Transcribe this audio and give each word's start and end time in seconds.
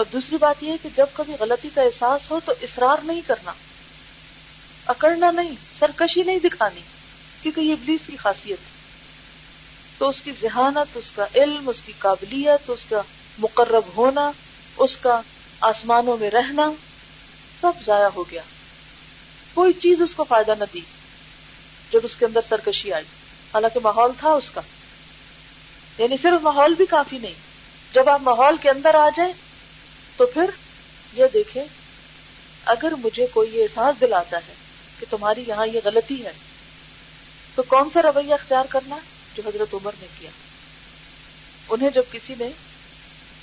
اور 0.00 0.06
دوسری 0.12 0.36
بات 0.36 0.62
یہ 0.62 0.72
ہے 0.72 0.76
کہ 0.82 0.88
جب 0.96 1.06
کبھی 1.12 1.32
غلطی 1.40 1.68
کا 1.74 1.82
احساس 1.82 2.30
ہو 2.30 2.40
تو 2.44 2.52
اصرار 2.62 2.96
نہیں 3.04 3.20
کرنا، 3.26 3.52
اکڑنا 4.86 5.30
نہیں، 5.30 5.52
سرکشی 5.78 6.22
نہیں 6.22 6.38
دکھانی، 6.38 6.80
کیونکہ 7.42 7.60
یہ 7.60 7.72
ابلیس 7.72 8.00
کی 8.06 8.16
خاصیت 8.16 8.58
ہے۔ 8.58 8.70
تو 9.98 10.08
اس 10.08 10.22
کی 10.22 10.32
ذہانت، 10.42 10.96
اس 10.96 11.12
کا 11.14 11.26
علم، 11.34 11.68
اس 11.68 11.82
کی 11.86 11.92
قابلیت، 11.98 12.70
اس 12.70 12.84
کا 12.88 13.02
مقرب 13.38 13.82
ہونا، 13.96 14.30
اس 14.76 14.96
کا 14.96 15.20
آسمانوں 15.60 16.16
میں 16.16 16.30
رہنا، 16.30 16.72
سب 17.60 17.72
ضائع 17.86 18.08
ہو 18.14 18.30
گیا۔ 18.30 18.42
کوئی 19.54 19.72
چیز 19.72 20.02
اس 20.02 20.14
کو 20.14 20.24
فائدہ 20.24 20.54
نہ 20.58 20.64
دی 20.74 20.80
جب 21.92 22.00
اس 22.02 22.16
کے 22.16 22.24
اندر 22.24 22.40
سرکشی 22.48 22.92
آئی۔ 22.92 23.04
حالانکہ 23.54 23.80
ماحول 23.82 24.10
تھا 24.20 24.32
اس 24.32 24.50
کا 24.50 24.60
یعنی 25.98 26.16
صرف 26.16 26.42
ماحول 26.42 26.74
بھی 26.74 26.86
کافی 26.86 27.18
نہیں، 27.18 27.34
جب 27.92 28.08
آپ 28.08 28.22
ماحول 28.22 28.56
کے 28.56 28.70
اندر 28.70 28.94
آ 28.94 29.08
جائیں 29.16 29.32
تو 30.20 30.26
پھر 30.26 30.50
یہ 31.12 31.24
دیکھیں، 31.32 31.64
اگر 32.66 32.92
مجھے 33.02 33.26
کوئی 33.26 33.56
یہ 33.56 33.62
احساس 33.62 34.00
دلاتا 34.00 34.36
ہے 34.36 34.54
کہ 34.98 35.06
تمہاری 35.10 35.44
یہاں 35.46 35.66
یہ 35.66 35.80
غلطی 35.84 36.24
ہے، 36.24 36.32
تو 37.54 37.62
کون 37.62 37.90
سا 37.92 38.02
رویہ 38.02 38.34
اختیار 38.34 38.64
کرنا 38.68 38.96
جو 39.36 39.42
حضرت 39.46 39.74
عمر 39.74 39.90
نے 40.00 40.06
کیا؟ 40.18 40.30
انہیں 41.68 41.90
جب 41.90 42.02
کسی 42.12 42.34
نے 42.38 42.48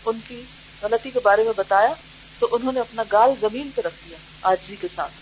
ان 0.05 0.19
کی 0.27 0.43
غلطی 0.81 1.09
کے 1.09 1.19
بارے 1.19 1.43
میں 1.43 1.53
بتایا، 1.55 1.93
تو 2.39 2.47
انہوں 2.51 2.71
نے 2.71 2.79
اپنا 2.79 3.03
گال 3.11 3.33
زمین 3.41 3.69
پہ 3.75 3.81
رکھ 3.81 4.05
دیا، 4.05 4.17
آجزی 4.41 4.75
کے 4.75 4.87
ساتھ۔ 4.95 5.13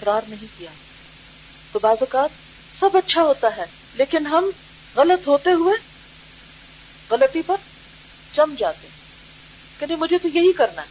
شرار 0.00 0.20
نہیں 0.28 0.58
کیا۔ 0.58 0.70
تو 1.72 1.78
بعض 1.78 1.96
اوقات 2.00 2.30
سب 2.80 2.96
اچھا 2.96 3.22
ہوتا 3.22 3.56
ہے، 3.56 3.64
لیکن 3.94 4.26
ہم 4.26 4.50
غلط 4.96 5.28
ہوتے 5.28 5.52
ہوئے 5.52 5.74
غلطی 7.10 7.42
پر 7.46 7.56
جم 8.34 8.54
جاتے۔ 8.58 9.05
کہ 9.78 9.86
نہیں، 9.86 9.96
مجھے 9.96 10.18
تو 10.18 10.28
یہی 10.28 10.52
کرنا 10.52 10.82
ہے۔ 10.82 10.86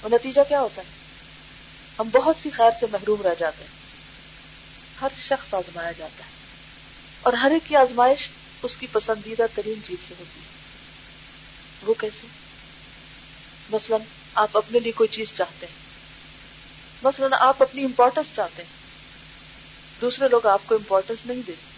اور 0.00 0.10
نتیجہ 0.10 0.40
کیا 0.48 0.60
ہوتا 0.60 0.82
ہے؟ 0.82 0.86
ہم 1.98 2.08
بہت 2.12 2.36
سی 2.42 2.50
خیر 2.50 2.70
سے 2.80 2.86
محروم 2.92 3.22
رہ 3.22 3.34
جاتے 3.38 3.62
ہیں۔ 3.62 3.70
ہر 5.00 5.08
شخص 5.16 5.54
آزمایا 5.54 5.92
جاتا 5.92 6.24
ہے۔ 6.24 6.30
اور 7.22 7.32
ہر 7.32 7.50
ایک 7.50 7.68
کی 7.68 7.76
آزمائش 7.76 8.28
اس 8.62 8.76
کی 8.76 8.86
پسندیدہ 8.92 9.42
ترین 9.54 9.80
چیز 9.86 9.98
سے 10.08 10.14
ہوتی 10.18 10.40
ہے۔ 10.40 10.46
وہ 11.82 11.94
کیسے؟ 11.94 12.26
مثلا 13.70 13.96
آپ 14.34 14.56
اپنے 14.56 14.78
لیے 14.78 14.92
کوئی 14.92 15.08
چیز 15.08 15.26
چاہتے 15.36 15.66
ہیں۔ 15.66 15.82
مثلا 17.02 17.26
آپ 17.40 17.62
اپنی 17.62 17.84
امپورٹینس 17.84 18.26
چاہتے 18.36 18.62
ہیں۔ 18.62 18.70
دوسرے 20.00 20.28
لوگ 20.28 20.46
آپ 20.46 20.60
کو 20.66 20.74
امپورٹینس 20.74 21.26
نہیں 21.26 21.42
دیتے۔ 21.46 21.72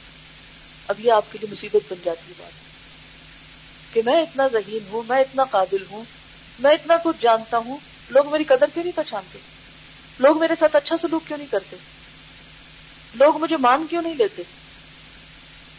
اب 0.89 1.01
یہ 1.01 1.13
آپ 1.13 1.33
کے 1.33 1.39
لیے 1.39 1.53
مصیبت 1.53 1.93
بن 1.93 1.99
جاتی 2.05 2.29
ہے 2.29 2.35
بات 2.39 2.64
کہ 3.95 4.03
میں 4.05 4.23
اتنا 4.23 4.49
ذہین 4.53 4.87
ہوں، 4.91 5.03
میں 5.09 5.21
اتنا 5.21 5.45
قابل 5.45 5.85
ہوں، 5.91 6.05
میں 6.59 6.71
اتنا 6.71 6.97
کچھ 7.05 7.17
جانتا 7.21 7.59
ہوں، 7.59 7.77
لوگ 8.11 8.31
میری 8.31 8.45
قدر 8.45 8.67
کیوں 8.75 8.85
نہیں 8.85 8.97
پہچانتے؟ 8.97 9.39
لوگ 10.19 10.39
میرے 10.39 10.55
ساتھ 10.59 10.77
اچھا 10.77 10.97
سلوک 11.01 11.27
کیوں 11.27 11.39
نہیں 11.39 11.49
کرتے؟ 11.51 11.77
لوگ 13.15 13.37
مجھے 13.37 13.57
مان 13.57 13.87
کیوں 13.91 14.03
نہیں 14.03 14.15
لیتے؟ 14.15 14.43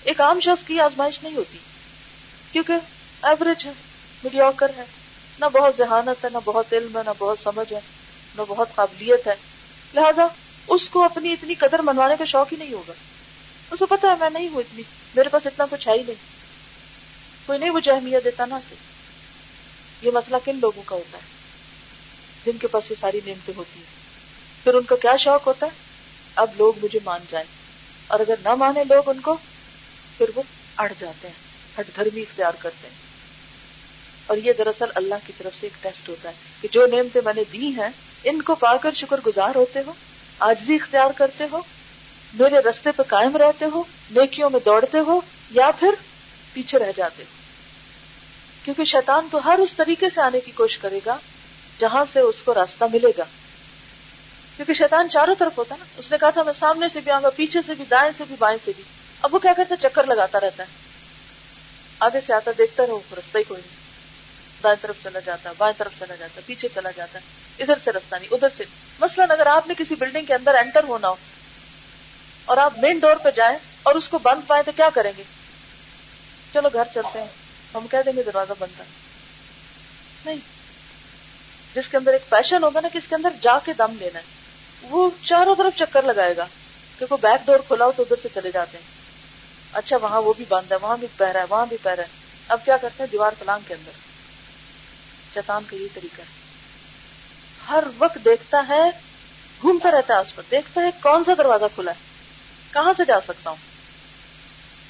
ایک 0.03 0.21
عام 0.21 0.39
شخص 0.39 0.63
کی 0.63 0.79
آزمائش 0.79 1.23
نہیں 1.23 1.35
ہوتی، 1.35 1.57
کیونکہ 2.51 2.73
ایوریج 3.21 3.65
ہے 3.65 3.71
میڈیوکر 4.23 4.71
ہے، 4.77 4.83
نہ 5.39 5.45
بہت 5.53 5.77
ذہانت 5.77 6.25
ہے، 6.25 6.29
نہ 6.33 6.37
بہت 6.45 6.73
علم 6.73 6.97
ہے، 6.97 7.03
نہ 7.05 7.09
بہت 7.17 7.39
سمجھ 7.39 7.73
ہے، 7.73 7.79
نہ 8.37 8.41
بہت 8.47 8.75
قابلیت 8.75 9.27
ہے۔ 9.27 9.35
لہذا 9.93 10.27
اس 10.67 10.89
کو 10.89 11.03
اپنی 11.03 11.33
اتنی 11.33 11.53
قدر 11.53 11.79
منوانے 11.79 12.15
کا 12.19 12.25
شوق 12.25 12.51
ہی 12.51 12.57
نہیں 12.57 12.73
ہوگا۔ 12.73 12.93
اس 13.71 13.79
کو 13.79 13.85
پتا 13.85 14.07
ہے 14.07 14.15
میں 14.19 14.29
نہیں 14.29 14.47
ہوں 14.47 14.59
اتنی، 14.59 14.81
میرے 15.15 15.29
پاس 15.29 15.45
اتنا 15.45 15.65
کچھ 15.71 15.87
ہے 15.87 15.93
ہی 15.93 16.03
نہیں۔ 16.03 16.34
کوئی 17.45 17.59
نہیں، 17.59 17.69
مجھے 17.69 17.91
اہمیت 17.91 18.23
دیتا 18.23 18.45
نا 18.45 18.59
سے 18.69 18.75
یہ 20.01 20.11
مسئلہ 20.11 20.37
کن 20.45 20.59
لوگوں 20.61 20.83
کا 20.85 20.95
ہوتا 20.95 21.17
ہے؟ 21.17 21.23
جن 22.45 22.57
کے 22.57 22.67
پاس 22.67 22.91
یہ 22.91 22.95
ساری 23.01 23.19
نعمتیں 23.25 23.53
ہوتی 23.57 23.79
ہیں۔ 23.79 23.95
پھر 24.63 24.73
ان 24.73 24.83
کا 24.83 24.95
کیا 24.95 25.15
شوق 25.15 25.47
ہوتا 25.47 25.65
ہے؟ 25.65 25.71
اب 26.35 26.49
لوگ 26.57 26.73
مجھے 26.81 26.99
مان 27.05 27.19
جائیں۔ 27.31 27.47
اور 28.07 28.19
اگر 28.19 28.35
نہ 28.43 28.55
مانے 28.55 28.83
لوگ 28.83 29.09
ان 29.09 29.19
کو، 29.19 29.37
پھر 30.17 30.25
وہ 30.35 30.41
اڑ 30.77 30.91
جاتے 30.99 31.27
ہیں، 31.27 31.35
ہٹ 31.79 31.95
دھرمی 31.95 32.21
اختیار 32.21 32.51
کرتے 32.59 32.87
ہیں۔ 32.87 32.95
اور 34.25 34.37
یہ 34.37 34.53
دراصل 34.57 34.85
اللہ 34.95 35.15
کی 35.27 35.33
طرف 35.37 35.55
سے 35.55 35.67
ایک 35.67 35.83
ٹیسٹ 35.83 36.09
ہوتا 36.09 36.29
ہے 36.29 36.33
کہ 36.61 36.67
جو 36.71 36.87
نعمتیں 36.87 37.21
میں 37.25 37.33
نے 37.35 37.43
دی 37.51 37.67
ہیں، 37.67 37.89
ان 38.23 38.41
کو 38.41 38.55
پا 38.55 38.77
کر 38.77 38.91
شکر 38.95 39.19
گزار 39.25 39.55
ہوتے 39.55 39.79
ہو، 39.85 39.93
آجزی 40.39 40.75
اختیار 40.75 41.09
کرتے 41.15 41.43
ہو، 41.51 41.59
میرے 42.33 42.69
رستے 42.69 42.91
پہ 42.91 43.03
قائم 43.03 43.37
رہتے 43.37 43.65
ہو، 43.65 43.83
نیکیوں 44.11 44.49
میں 44.49 44.59
دوڑتے 44.65 44.99
ہو، 44.99 45.21
یا 45.51 45.71
پھر 45.79 45.89
پیچھے 46.55 46.79
رہ 46.79 46.91
جاتے۔ 46.95 47.23
کیونکہ 48.63 48.83
شیطان 48.83 49.27
تو 49.31 49.45
ہر 49.45 49.59
اس 49.59 49.75
طریقے 49.75 50.09
سے 50.09 50.21
آنے 50.21 50.39
کی 50.39 50.51
کوشش 50.51 50.77
کرے 50.77 50.99
گا 51.05 51.17
جہاں 51.79 52.05
سے 52.13 52.19
اس 52.19 52.43
کو 52.45 52.53
راستہ 52.53 52.83
ملے 52.93 53.11
گا۔ 53.17 53.23
کیونکہ 54.55 54.73
شیطان 54.73 55.09
چاروں 55.09 55.35
طرف 55.39 55.57
ہوتا 55.57 55.75
ہے 55.75 55.79
نا۔ 55.79 55.85
اس 55.97 56.11
نے 56.11 56.17
کہا 56.17 56.29
تھا 56.29 56.43
میں 56.43 56.53
سامنے 56.53 56.87
سے 56.93 56.99
بھی 56.99 57.11
آؤں 57.11 57.23
گا، 57.23 57.29
پیچھے 57.29 57.59
سے 57.65 57.73
بھی، 57.73 57.85
دائیں 57.89 58.11
سے 58.17 58.23
بھی، 58.27 58.35
بائیں 58.39 58.57
سے 58.65 58.71
بھی۔ 58.75 58.83
اب 59.21 59.33
وہ 59.33 59.39
کیا 59.39 59.53
کرتا 59.57 59.75
ہے؟ 59.75 59.89
چکر 59.89 60.03
لگاتا 60.03 60.39
رہتا 60.39 60.63
ہے۔ 60.63 60.67
آگے 61.99 62.19
سے 62.27 62.33
آتا، 62.33 62.51
دیکھتا 62.57 62.83
رہو 62.87 62.99
رستہ 63.17 63.37
ہی 63.37 63.43
کوئی 63.43 63.61
نہیں۔ 63.61 63.75
دائیں 64.63 64.77
طرف 64.81 64.95
چلا 65.03 65.19
جاتا 65.19 65.49
ہے 65.49 65.55
بائیں 65.57 65.73
طرف 65.77 65.91
چلا 65.99 66.15
جاتا 66.15 66.35
ہے 66.35 66.41
پیچھے 66.45 66.67
چلا 66.75 66.91
جاتا۔ 66.91 67.19
ہے 67.19 67.23
ادھر 67.63 67.73
سے 67.83 67.91
رستہ 67.91 68.15
نہیں، 68.15 68.33
ادھر 68.33 68.47
سے۔ 68.57 68.63
مثلاً 68.99 69.31
اگر 69.31 69.45
آپ 69.45 69.67
نے 69.67 69.73
کسی 69.77 69.95
بلڈنگ 69.95 70.25
کے 70.25 70.33
اندر 70.33 70.55
انٹر 70.55 70.83
ہونا 70.83 71.09
ہو 71.09 71.15
اور 72.45 72.57
آپ 72.57 72.77
مین 72.77 72.99
ڈور 72.99 73.15
پہ 73.15 73.29
جائیں 73.35 73.57
اور 73.83 73.95
اس 73.95 74.09
کو 74.09 74.17
بند 74.17 74.47
پائیں 74.47 74.63
تو 74.63 74.71
کیا 74.75 74.89
کریں 74.93 75.11
گے؟ 75.17 75.23
چلو 76.55 76.69
گھر 76.73 76.83
چلتے 76.93 77.19
ہیں۔ 77.19 77.27
ہم 77.73 77.87
کہہ 77.91 77.97
دیں 78.05 78.13
گے 78.17 78.23
دروازہ 78.23 78.53
بند 78.59 78.79
ہے۔ 78.79 78.85
نہیں۔ 80.25 80.37
جس 81.75 81.87
کے 81.87 81.97
اندر 81.97 82.13
ایک 82.13 82.29
پیشن 82.29 82.63
ہوگا 82.63 82.81
نا 82.81 82.87
کہ 82.87 82.97
اس 82.97 83.03
کے 83.09 83.15
اندر 83.15 83.29
جا 83.41 83.59
کے 83.65 83.73
دم 83.73 83.95
لینا 83.99 84.19
ہے۔ 84.19 84.23
وہ 84.81 85.09
چاروں 85.25 85.55
طرف 85.55 85.79
چکر 85.79 86.01
لگائے 86.01 86.37
گا۔ 86.37 86.45
کیونکہ 86.97 87.15
بیک 87.21 87.47
ڈور 87.47 87.59
کھلا 87.67 87.85
ہو 87.85 87.91
تو 87.91 88.03
ادھر 88.03 88.15
سے 88.23 88.29
چلے 88.33 88.51
جاتے 88.51 88.77
ہیں۔ 88.77 88.85
اچھا 89.73 89.97
وہاں 89.97 90.21
وہ 90.21 90.33
بھی 90.37 90.45
بند 90.49 90.71
ہے، 90.71 90.77
وہاں 90.81 90.97
بھی 90.97 91.07
پہ 91.17 91.23
رہا 91.23 91.39
ہے، 91.39 91.45
وہاں 91.49 91.65
بھی 91.65 91.77
پہ 91.81 91.89
رہا 91.89 92.03
ہے۔ 92.03 92.07
اب 92.47 92.65
کیا 92.65 92.77
کرتے 92.77 93.03
ہیں؟ 93.03 93.11
دیوار 93.11 93.31
پلانگ 93.39 93.67
کے 93.67 93.73
اندر۔ 93.73 93.91
چتان 95.33 95.63
کا 95.69 95.75
یہ 95.75 95.87
طریقہ 95.93 96.21
ہے۔ 96.21 96.45
ہر 97.69 97.83
وقت 97.97 98.17
دیکھتا 98.25 98.65
ہے، 98.69 98.89
گھومتا 99.61 99.91
رہتا 99.91 100.13
ہے 100.13 100.19
اس 100.19 100.35
پر۔ 100.35 100.43
دیکھتا 100.51 100.81
ہے 100.81 100.89
کون 101.03 101.23
سا 101.23 101.31
دروازہ 101.37 101.65
کھلا 101.75 101.91
ہے۔ 101.91 101.97
کہاں 102.73 102.93
سے 102.97 103.05
جا 103.05 103.19
سکتا 103.27 103.49
ہوں؟ 103.49 103.74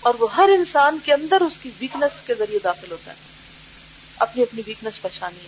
اور 0.05 0.13
وہ 0.19 0.35
ہر 0.35 0.49
انسان 0.53 0.97
کے 1.05 1.13
اندر 1.13 1.41
اس 1.41 1.53
کی 1.61 1.71
ویکنیس 1.79 2.27
کے 2.27 2.33
ذریعے 2.33 2.59
داخل 2.63 2.91
ہوتا 2.91 3.11
ہے۔ 3.11 3.15
اپنی 4.17 4.43
اپنی 4.43 4.61
ویکنیس 4.65 5.01
پہچانی 5.01 5.47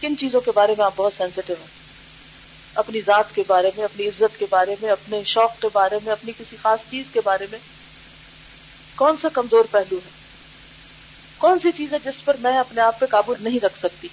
کن 0.00 0.16
چیزوں 0.16 0.40
کے 0.40 0.50
بارے 0.54 0.74
میں 0.78 0.84
آپ 0.84 0.92
بہت 0.96 1.12
سینسیٹیو 1.16 1.56
ہیں؟ 1.60 1.66
اپنی 2.74 3.00
ذات 3.06 3.34
کے 3.34 3.42
بارے 3.46 3.70
میں، 3.76 3.84
اپنی 3.84 4.08
عزت 4.08 4.38
کے 4.38 4.46
بارے 4.50 4.74
میں، 4.82 4.90
اپنے 4.90 5.22
شوق 5.24 5.60
کے 5.60 5.68
بارے 5.72 5.98
میں، 6.04 6.12
اپنی 6.12 6.32
کسی 6.38 6.56
خاص 6.62 6.78
چیز 6.90 7.06
کے 7.12 7.20
بارے 7.24 7.46
میں۔ 7.50 7.58
کون 8.94 9.16
سا 9.22 9.28
کمزور 9.28 9.64
پہلو 9.70 9.96
ہے؟ 9.96 10.10
کون 11.38 11.58
سی 11.62 11.70
چیز 11.76 11.92
ہے 11.92 11.98
جس 12.04 12.24
پر 12.24 12.36
میں 12.40 12.58
اپنے 12.58 12.80
آپ 12.80 13.00
پہ 13.00 13.06
قابو 13.06 13.34
نہیں 13.40 13.64
رکھ 13.64 13.78
سکتی؟ 13.78 14.08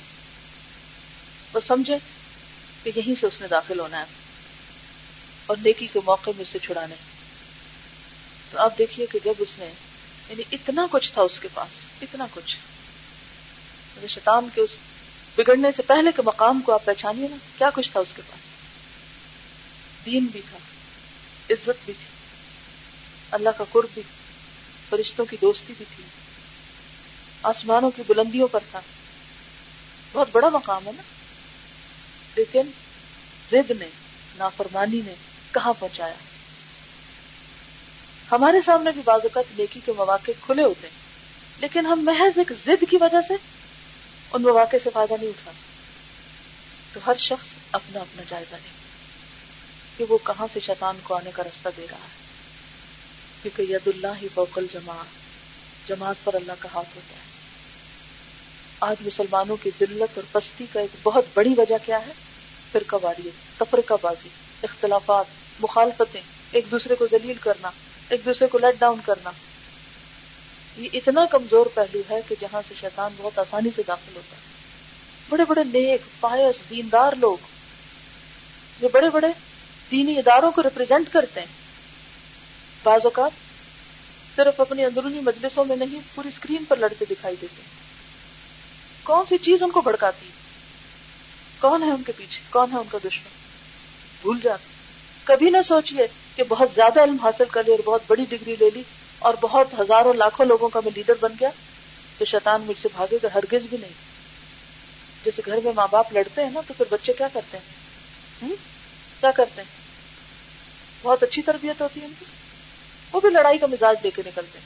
وہ 1.53 1.59
سمجھے 1.67 1.97
کہ 2.83 2.91
یہیں 2.95 3.15
سے 3.19 3.27
اس 3.27 3.41
نے 3.41 3.47
داخل 3.47 3.79
ہونا 3.79 3.99
ہے 3.99 4.05
اور 5.45 5.57
نیکی 5.63 5.87
کے 5.93 5.99
موقع 6.05 6.29
میں 6.37 6.45
اسے 6.47 6.59
چھڑانے۔ 6.59 7.08
تو 8.51 8.59
آپ 8.59 8.77
دیکھیے 8.77 9.05
کہ 9.05 9.19
جب 9.23 9.33
اس 9.39 9.49
نے 9.57 9.65
یعنی 10.29 10.43
اتنا 10.51 10.87
کچھ 10.91 11.13
تھا 11.13 11.21
اس 11.21 11.39
کے 11.39 11.47
پاس، 11.53 11.69
اتنا 12.01 12.27
کچھ۔ 12.31 12.57
یعنی 13.95 14.07
شیطان 14.07 14.49
کے 14.55 14.61
اس 14.61 14.69
بگڑنے 15.35 15.69
سے 15.75 15.81
پہلے 15.81 16.11
کے 16.15 16.21
مقام 16.21 16.61
کو 16.61 16.73
آپ 16.73 16.85
پہچانیے 16.85 17.27
نا، 17.27 17.35
کیا 17.57 17.69
کچھ 17.73 17.91
تھا 17.91 17.99
اس 17.99 18.13
کے 18.15 18.21
پاس؟ 18.27 18.39
دین 20.05 20.25
بھی 20.25 20.41
تھا، 20.49 20.57
عزت 21.49 21.85
بھی 21.85 21.93
تھی، 21.93 22.07
اللہ 23.31 23.49
کا 23.57 23.63
قرب 23.71 23.89
بھی، 23.93 24.01
فرشتوں 24.89 25.25
کی 25.25 25.37
دوستی 25.41 25.73
بھی 25.77 25.85
تھی، 25.95 26.03
آسمانوں 27.43 27.91
کی 27.91 28.01
بلندیوں 28.07 28.47
پر 28.47 28.59
تھا۔ 28.71 28.81
بہت 30.11 30.27
بڑا 30.31 30.49
مقام 30.49 30.87
ہے 30.87 30.91
نا۔ 30.95 31.03
لیکن 32.35 32.61
زد 33.51 33.71
نے، 33.79 33.87
نافرمانی 34.35 35.01
نے 35.05 35.15
کہاں 35.51 35.73
پہنچایا؟ 35.79 36.13
ہمارے 38.31 38.61
سامنے 38.65 38.91
بھی 38.91 39.01
بعض 39.05 39.19
اوقات 39.23 39.59
نیکی 39.59 39.79
کے 39.85 39.91
مواقع 39.97 40.31
کھلے 40.45 40.63
ہوتے 40.63 40.87
ہیں، 40.87 40.97
لیکن 41.61 41.85
ہم 41.85 41.99
محض 42.05 42.37
ایک 42.37 42.51
زد 42.65 42.83
کی 42.89 42.97
وجہ 42.97 43.21
سے 43.27 43.33
ان 44.33 44.41
مواقع 44.41 44.77
سے 44.83 44.89
فائدہ 44.93 45.13
نہیں 45.19 45.29
اٹھا 45.29 45.51
تو 46.93 46.99
ہر 47.05 47.17
شخص 47.19 47.47
اپنا 47.71 47.99
اپنا 47.99 48.23
جائزہ 48.29 48.55
لے، 48.55 48.69
کہ 49.97 50.05
وہ 50.09 50.17
کہاں 50.23 50.47
سے 50.53 50.59
شیطان 50.59 50.95
کو 51.03 51.15
آنے 51.15 51.31
کا 51.33 51.43
رستہ 51.43 51.69
دے 51.77 51.85
رہا 51.91 51.97
ہے۔ 51.97 52.17
کیونکہ 53.43 53.73
ید 53.73 53.87
اللہ 53.87 54.21
ہی 54.21 54.27
فوق 54.33 54.59
جماعت 54.73 55.87
جماعت 55.87 56.23
پر 56.23 56.33
اللہ 56.33 56.53
کا 56.59 56.69
ہاتھ 56.73 56.95
ہوتا 56.95 57.15
ہے۔ 57.15 57.27
آج 58.79 58.95
مسلمانوں 59.05 59.55
کی 59.63 59.69
ذلت 59.79 60.17
اور 60.17 60.23
پستی 60.31 60.65
کا 60.73 60.79
ایک 60.79 60.95
بہت 61.03 61.25
بڑی 61.33 61.53
وجہ 61.57 61.77
کیا 61.85 61.99
ہے؟ 62.05 62.11
فرقہ 62.71 62.95
واریت 63.01 63.59
تفرقہ 63.59 63.93
بازی، 64.01 64.29
اختلافات، 64.63 65.25
مخالفتیں، 65.59 66.21
ایک 66.51 66.65
دوسرے 66.71 66.95
کو 66.95 67.07
ذلیل 67.11 67.37
کرنا۔ 67.39 67.71
ایک 68.09 68.25
دوسرے 68.25 68.47
کو 68.47 68.57
لیٹ 68.57 68.79
ڈاؤن 68.79 68.99
کرنا۔ 69.05 69.31
یہ 70.77 70.89
اتنا 70.93 71.25
کمزور 71.25 71.65
پہلو 71.65 72.01
ہے 72.09 72.15
کہ 72.27 72.35
جہاں 72.39 72.61
سے 72.67 72.73
شیطان 72.81 73.13
بہت 73.17 73.39
آسانی 73.39 73.69
سے 73.75 73.81
داخل 73.87 74.15
ہوتا 74.15 74.35
ہے۔ 74.35 74.41
بڑے 75.29 75.45
بڑے 75.45 75.63
نیک 75.63 76.01
پائس 76.19 76.69
دیندار 76.69 77.13
لوگ 77.17 77.37
جو 78.81 78.89
بڑے 78.89 79.09
بڑے 79.09 79.27
دینی 79.91 80.17
اداروں 80.17 80.51
کو 80.51 80.63
ریپرزینٹ 80.63 81.07
کرتے 81.11 81.39
ہیں۔ 81.39 81.47
بعض 82.83 82.99
اوقات 83.03 83.31
صرف 84.35 84.59
اپنی 84.59 84.85
اندرونی 84.85 85.19
مجلسوں 85.19 85.65
میں 85.65 85.75
نہیں، 85.75 85.99
پوری 86.15 86.27
اسکرین 86.27 86.63
پر 86.67 86.75
لڑتے 86.75 87.05
دکھائی 87.09 87.35
دیتے 87.41 87.61
ہیں۔ 87.61 87.79
کون 89.03 89.25
سی 89.29 89.37
چیز 89.37 89.63
ان 89.63 89.71
کو 89.71 89.81
بھڑکاتی؟ 89.81 90.29
کون 91.59 91.83
ہے 91.83 91.91
ان 91.91 92.03
کے 92.03 92.11
پیچھے؟ 92.17 92.39
کون 92.49 92.71
ہے 92.71 92.77
ان 92.77 92.87
کا 92.91 92.97
دشمن؟ 92.97 93.29
بھول 94.21 94.39
جاتے 94.43 94.67
کبھی 95.23 95.49
نہ 95.49 95.57
سوچیے 95.67 96.07
کہ 96.39 96.43
بہت 96.43 96.71
زیادہ 96.71 97.03
علم 97.03 97.17
حاصل 97.19 97.45
کر 97.45 97.63
لی 97.63 97.71
اور 97.71 97.79
بہت 97.79 98.01
بڑی 98.07 98.25
ڈگری 98.25 98.55
لے 98.55 98.69
لی 98.69 98.83
اور 99.19 99.33
بہت 99.33 99.67
ہزاروں 99.79 100.13
لاکھوں 100.13 100.45
لوگوں 100.45 100.69
کا 100.69 100.79
میں 100.79 100.91
لیڈر 100.95 101.15
بن 101.15 101.33
گیا 101.39 101.49
تو 102.17 102.25
شیطان 102.25 102.61
مجھ 102.61 102.79
سے 102.79 102.87
بھاگے 102.93 103.17
گا، 103.23 103.27
ہرگز 103.35 103.65
بھی 103.65 103.77
نہیں۔ 103.77 103.93
جیسے 105.25 105.41
گھر 105.45 105.61
میں 105.63 105.73
ماں 105.73 105.87
باپ 105.91 106.13
لڑتے 106.13 106.43
ہیں 106.43 106.49
نا، 106.49 106.61
تو 106.67 106.73
پھر 106.73 106.85
بچے 106.91 107.13
کیا 107.13 107.27
کرتے 107.27 107.57
ہیں؟ 107.57 108.49
کیا 109.21 109.31
کرتے 109.31 109.61
ہیں؟ 109.61 109.69
بہت 111.03 111.23
اچھی 111.23 111.41
تربیت 111.41 111.81
ہوتی 111.81 111.99
ہے 111.99 112.05
ان 112.05 112.13
کی۔ 112.19 112.25
وہ 113.13 113.19
بھی 113.19 113.29
لڑائی 113.29 113.57
کا 113.57 113.67
مزاج 113.67 113.95
لے 114.03 114.11
کے 114.11 114.21
نکلتے 114.25 114.59
ہیں۔ 114.59 114.65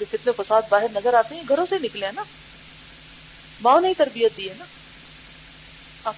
جو 0.00 0.04
کتنے 0.12 0.32
فساد 0.32 0.62
باہر 0.70 0.86
نظر 0.94 1.14
آتے 1.14 1.34
ہیں، 1.34 1.42
گھروں 1.48 1.66
سے 1.66 1.76
نکلے 1.82 2.06
ہیں 2.06 2.12
نا۔ 2.12 2.22
ماں 3.60 3.80
نے 3.80 3.88
ہی 3.88 3.94
تربیت 3.94 4.36
دی 4.36 4.48
ہے 4.48 4.54
نا۔ 4.58 4.64
ہاں۔ 6.06 6.12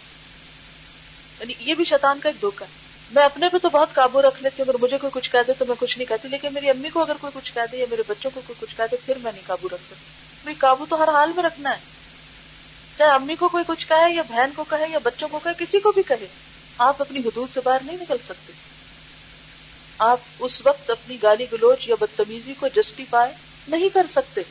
یعنی 1.40 1.52
یہ 1.60 1.74
بھی 1.74 1.84
شیطان 1.84 2.20
کا 2.20 2.28
ایک 2.28 2.40
دھوکہ 2.40 2.64
ہے۔ 2.64 2.85
میں 3.10 3.24
اپنے 3.24 3.48
پہ 3.48 3.58
تو 3.58 3.68
بہت 3.68 3.94
قابو 3.94 4.22
رکھ 4.22 4.42
لیتی 4.42 4.62
ہوں، 4.62 4.68
اگر 4.68 4.82
مجھے 4.82 4.98
کوئی 4.98 5.10
کچھ 5.14 5.30
کہہ 5.30 5.38
دے 5.46 5.52
تو 5.58 5.64
میں 5.66 5.76
کچھ 5.78 5.98
نہیں 5.98 6.08
کہتی، 6.08 6.28
لیکن 6.28 6.48
میری 6.54 6.70
امی 6.70 6.90
کو 6.90 7.00
اگر 7.00 7.12
کوئی 7.20 7.30
کچھ 7.34 7.52
کہہ 7.52 7.62
دے 7.72 7.76
یا 7.76 7.86
میرے 7.90 8.02
بچوں 8.06 8.30
کو 8.34 8.40
کوئی 8.46 8.66
کچھ 8.66 8.76
کہہ 8.76 8.84
دے 8.90 8.96
پھر 9.06 9.18
میں 9.22 9.32
نہیں 9.32 9.42
قابو 9.46 9.68
رکھ 9.68 9.82
سکتی 9.86 10.04
بھائی 10.42 10.54
قابو 10.54 10.86
تو 10.88 11.02
ہر 11.02 11.08
حال 11.08 11.32
میں 11.36 11.42
رکھنا 11.42 11.70
ہے۔ 11.70 11.78
چاہے 12.98 13.10
امی 13.10 13.36
کو 13.36 13.48
کوئی 13.48 13.64
کچھ 13.66 13.86
کہے 13.86 14.12
یا 14.12 14.22
بہن 14.28 14.50
کو 14.56 14.64
کہے 14.64 14.88
یا 14.90 14.98
بچوں 15.02 15.28
کو 15.28 15.40
کہے، 15.42 15.52
کسی 15.58 15.80
کو 15.80 15.92
بھی 15.92 16.02
کہے، 16.02 16.26
آپ 16.78 17.00
اپنی 17.00 17.18
حدود 17.18 17.48
سے 17.54 17.60
باہر 17.64 17.78
نہیں 17.82 17.96
نکل 18.00 18.16
سکتے۔ 18.24 18.52
آپ 19.98 20.18
اس 20.38 20.66
وقت 20.66 20.90
اپنی 20.90 21.22
گالی 21.22 21.46
گلوچ 21.52 21.88
یا 21.88 21.94
بدتمیزی 22.00 22.54
کو 22.54 22.68
جسٹیفائی 22.68 23.32
نہیں 23.68 23.88
کر 23.88 24.06
سکتے۔ 24.10 24.42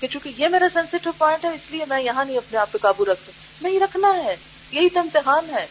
کہ 0.00 0.06
چونکہ 0.06 0.30
یہ 0.36 0.48
میرا 0.48 0.68
سینسیٹیو 0.72 1.12
پوائنٹ 1.18 1.44
ہے، 1.44 1.50
اس 1.50 1.70
لیے 1.70 1.84
میں 1.88 2.00
یہاں 2.00 2.24
نہیں 2.24 2.36
اپنے 2.36 2.58
آپ 2.58 2.72
پہ 2.72 2.78
قابو 2.78 3.04
رکھ 3.04 3.20
سکتا 3.22 3.68
نہیں 3.68 3.80
رکھنا 3.80 4.24
ہے، 4.24 4.36
یہی 4.72 4.88
تو 4.88 5.00
امتحان 5.00 5.50
ہے۔ 5.50 5.66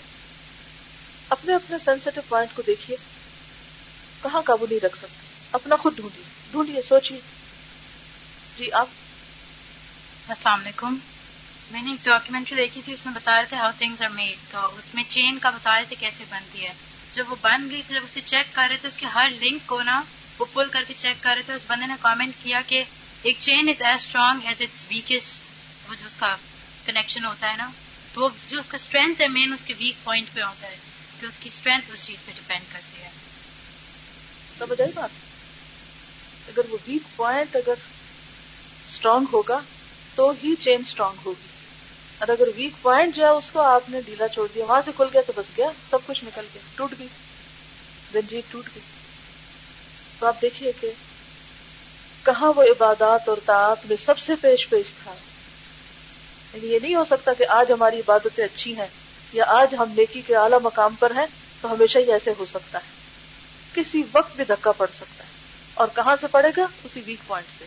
اپنے 1.29 1.53
اپنے 1.53 1.77
سینسیٹیو 1.85 2.24
پوائنٹ 2.27 2.56
کو 2.56 2.62
دیکھیے۔ 2.68 2.97
کہاں 4.24 4.41
قابو 4.41 4.65
نہیں 4.69 4.85
رکھ 4.85 4.97
سکتے؟ 4.97 5.27
اپنا 5.51 5.75
خود 5.75 5.95
ڈھونڈیے۔ 5.95 6.24
ڈھونڈیے، 6.51 6.81
سوچیے۔ 6.81 7.19
جی 8.57 8.71
آپ۔ 8.71 8.88
السلام 10.29 10.62
علیکم۔ 10.62 10.95
میں 11.71 11.81
نے 11.81 11.91
ایک 11.91 12.06
ڈاکیومنٹری 12.06 12.56
دیکھی 12.56 12.81
تھی، 12.85 12.94
اس 12.94 13.06
میں 13.06 13.13
بتا 13.13 13.38
رہے 13.38 13.45
تھے 13.50 13.57
ہاؤ 13.57 13.71
تھنگز 13.77 14.01
آر 14.01 14.09
میڈ 14.09 14.51
تو 14.51 14.69
اس 14.77 14.95
میں 14.95 15.03
چین 15.07 15.39
کا 15.39 15.50
بتا 15.50 15.77
رہے 15.77 15.85
تھے 15.88 15.95
کیسے 16.00 16.24
بنتی 16.29 16.65
ہے۔ 16.65 16.74
جب 17.13 17.31
وہ 17.31 17.35
بن 17.41 17.69
گئی 17.71 17.81
تو 17.88 17.94
جب 17.94 18.01
اسے 18.03 18.21
چیک 18.25 18.56
کر 18.56 18.68
رہے 18.69 18.77
تھے، 18.77 18.88
اس 18.88 18.97
کے 18.97 19.06
ہر 19.06 19.30
لنک 19.41 19.62
کو 19.65 19.83
نا 19.83 20.03
وہ 20.39 20.45
پل 20.53 20.68
کر 20.71 20.83
کے 20.88 20.94
چیک 20.97 21.23
کر 21.23 21.33
رہے 21.35 21.44
تھے۔ 21.44 21.53
اس 21.53 21.62
بندے 21.68 21.85
نے 21.85 21.94
کامنٹ 22.01 22.44
کیا 22.44 22.62
کہ 22.68 22.83
ایک 23.21 23.35
chain 23.39 23.69
is 23.69 23.81
as 23.81 24.01
strong 24.01 24.39
as 24.45 24.62
its 24.62 24.85
weakest 24.89 25.39
وہ 25.89 25.95
جو 25.95 26.06
اس 26.06 26.15
کا 26.19 26.35
کنیکشن 26.85 27.25
ہوتا 27.25 27.51
ہے 27.51 27.57
نا، 27.57 27.69
تو 28.13 28.21
وہ 28.21 28.30
جو 28.47 28.59
اس 28.59 28.68
کا 28.68 28.75
اسٹرینتھ 28.75 29.21
ہے 29.21 29.27
مین 29.27 29.53
اس 29.53 29.63
کے 29.65 29.73
ویک 29.80 30.03
پوائنٹ 30.03 30.27
پہ 30.33 30.41
ہوتا 30.41 30.68
ہے۔ 30.68 30.77
کہ 31.19 31.25
اس 31.25 31.38
کی 31.44 31.50
اسٹرینتھ 31.54 31.92
اس 31.94 32.06
چیز 32.06 32.25
پہ 32.25 32.31
ڈپینڈ 32.36 32.74
کرتی 32.74 33.04
ہے۔ 33.04 33.10
سمجھ 34.60 34.81
آئی 34.81 34.92
بات؟ 34.96 35.10
اگر 36.48 36.62
وہ 36.69 36.78
ویک 36.88 37.16
پوائنٹ 37.16 37.56
اگر 37.56 37.74
اسٹرانگ 38.90 39.25
ہوگا 39.34 39.60
تو 40.16 40.34
ہی 40.44 40.56
چین 40.56 40.81
اسٹرانگ 40.88 41.18
ہوگی۔ 41.25 41.48
اور 42.19 42.28
اگر 42.28 42.48
ویک 42.56 42.81
پوائنٹ 42.81 43.16
جو 43.16 43.24
ہے 43.24 43.30
اس 43.30 43.50
کو 43.54 43.62
آپ 43.62 43.90
نے 43.90 44.02
ڈھیلا 44.02 44.28
چھوڑ 44.28 44.48
دیا، 44.56 44.66
وہاں 44.66 44.81
سے 44.86 44.92
کھل 44.96 45.06
گیا 45.14 45.22
تو 45.28 45.34
بس 45.36 45.58
گیا، 45.58 45.68
سب 45.90 45.98
کچھ 46.06 46.24
نکل 46.24 46.46
گیا، 46.54 46.62
ٹوٹ 46.75 46.94
گئی۔ 47.00 47.08
زنجیر 48.14 48.42
ٹوٹ 48.50 48.69
گئی۔ 48.75 48.84
تو 50.19 50.28
آپ 50.28 50.42
دیکھیے 50.42 50.72
کہ 50.81 50.92
کہاں 52.24 52.54
وہ 52.56 52.64
عبادات 52.64 53.30
اور 53.30 53.38
تعات 53.46 53.86
میں 53.86 53.98
سب 54.06 54.19
سے 54.19 54.36
پیش 54.42 54.69
پیش 54.69 54.94
تھا۔ 55.04 55.14
یعنی 56.54 56.74
یہ 56.74 56.80
نہیں 56.81 56.96
ہو 56.96 57.04
سکتا 57.06 57.34
کہ 57.34 57.46
آج 57.50 57.72
ہماری 57.72 58.00
عبادتیں 58.00 58.44
اچھی 58.44 58.78
ہیں۔ 58.78 59.06
یا 59.33 59.44
آج 59.47 59.75
ہم 59.75 59.94
نیکی 59.97 60.21
کے 60.21 60.35
اعلیٰ 60.35 60.59
مقام 60.62 60.95
پر 61.00 61.12
ہیں، 61.12 61.25
تو 61.62 61.71
ہمیشہ 61.71 61.97
ہی 61.97 62.12
ایسے 62.12 62.33
ہو 62.39 62.45
سکتا 62.45 62.79
ہے۔ 62.79 62.97
کسی 63.74 64.01
وقت 64.13 64.35
بھی 64.35 64.44
دھکا 64.44 64.71
پڑ 64.71 64.88
سکتا 64.95 65.24
ہے۔ 65.24 65.29
اور 65.74 65.88
کہاں 65.95 66.15
سے 66.21 66.27
پڑے 66.27 66.47
گا؟ 66.57 66.65
اسی 66.83 67.01
ویک 67.06 67.27
پوائنٹ 67.27 67.59
سے۔ 67.59 67.65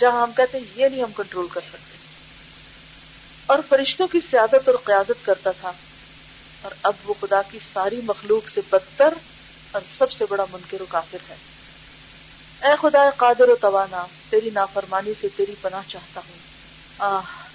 جہاں 0.00 0.22
ہم 0.22 0.32
کہتے 0.36 0.58
ہیں، 0.58 0.64
یہ 0.76 0.88
نہیں 0.88 1.02
ہم 1.02 1.12
کنٹرول 1.16 1.46
کر 1.48 1.60
سکتے۔ 1.68 1.96
اور 3.46 3.58
فرشتوں 3.68 4.08
کی 4.08 4.20
سیادت 4.30 4.68
اور 4.68 4.74
قیادت 4.84 5.26
کرتا 5.26 5.50
تھا۔ 5.50 5.72
اور 6.62 6.72
اب 6.82 6.92
وہ 7.04 7.14
خدا 7.20 7.42
کی 7.50 7.58
ساری 7.72 8.00
مخلوق 8.04 8.48
سے 8.48 8.60
بدتر 8.70 9.14
اور 9.72 9.82
سب 9.98 10.12
سے 10.12 10.24
بڑا 10.28 10.44
منکر 10.52 10.80
و 10.80 10.86
کافر 10.88 11.30
ہے۔ 11.30 11.34
اے 12.62 12.74
خدا، 12.80 13.10
قادر 13.16 13.48
و 13.48 13.56
توانا، 13.60 14.06
تیری 14.30 14.50
نافرمانی 14.50 15.12
سے 15.20 15.28
تیری 15.36 15.54
پناہ 15.60 15.82
چاہتا 15.88 16.20
ہوں۔ 16.28 16.36
آہ، 16.98 17.48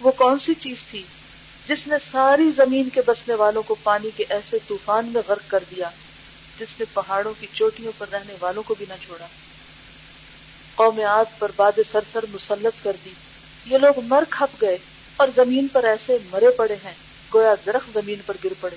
وہ 0.00 0.10
کون 0.10 0.38
سی 0.38 0.54
چیز 0.54 0.76
تھی 0.90 1.02
جس 1.68 1.86
نے 1.86 1.98
ساری 1.98 2.50
زمین 2.50 2.88
کے 2.88 3.02
بسنے 3.02 3.34
والوں 3.34 3.62
کو 3.62 3.74
پانی 3.74 4.10
کے 4.10 4.24
ایسے 4.28 4.58
طوفان 4.58 5.12
میں 5.12 5.22
غرق 5.28 5.48
کر 5.48 5.64
دیا، 5.64 5.90
جس 6.58 6.78
نے 6.78 6.84
پہاڑوں 6.84 7.34
کی 7.34 7.46
چوٹیوں 7.46 7.92
پر 7.98 8.08
رہنے 8.08 8.34
والوں 8.40 8.62
کو 8.62 8.74
بھی 8.74 8.86
نہ 8.86 8.94
چھوڑا۔ 8.94 9.26
قوم 10.74 10.98
عاد 10.98 11.24
پر 11.40 11.52
باد 11.52 11.72
سرسر 11.92 12.26
مسلط 12.26 12.82
کر 12.82 12.96
دی۔ 13.04 13.14
یہ 13.64 13.78
لوگ 13.78 14.04
مر 14.04 14.22
کھپ 14.30 14.62
گئے 14.62 14.76
اور 15.16 15.28
زمین 15.28 15.68
پر 15.68 15.84
ایسے 15.84 16.18
مرے 16.24 16.50
پڑے 16.50 16.76
ہیں، 16.84 16.94
گویا 17.34 17.54
درخت 17.66 17.90
زمین 17.92 18.22
پر 18.22 18.36
گر 18.44 18.54
پڑے۔ 18.54 18.76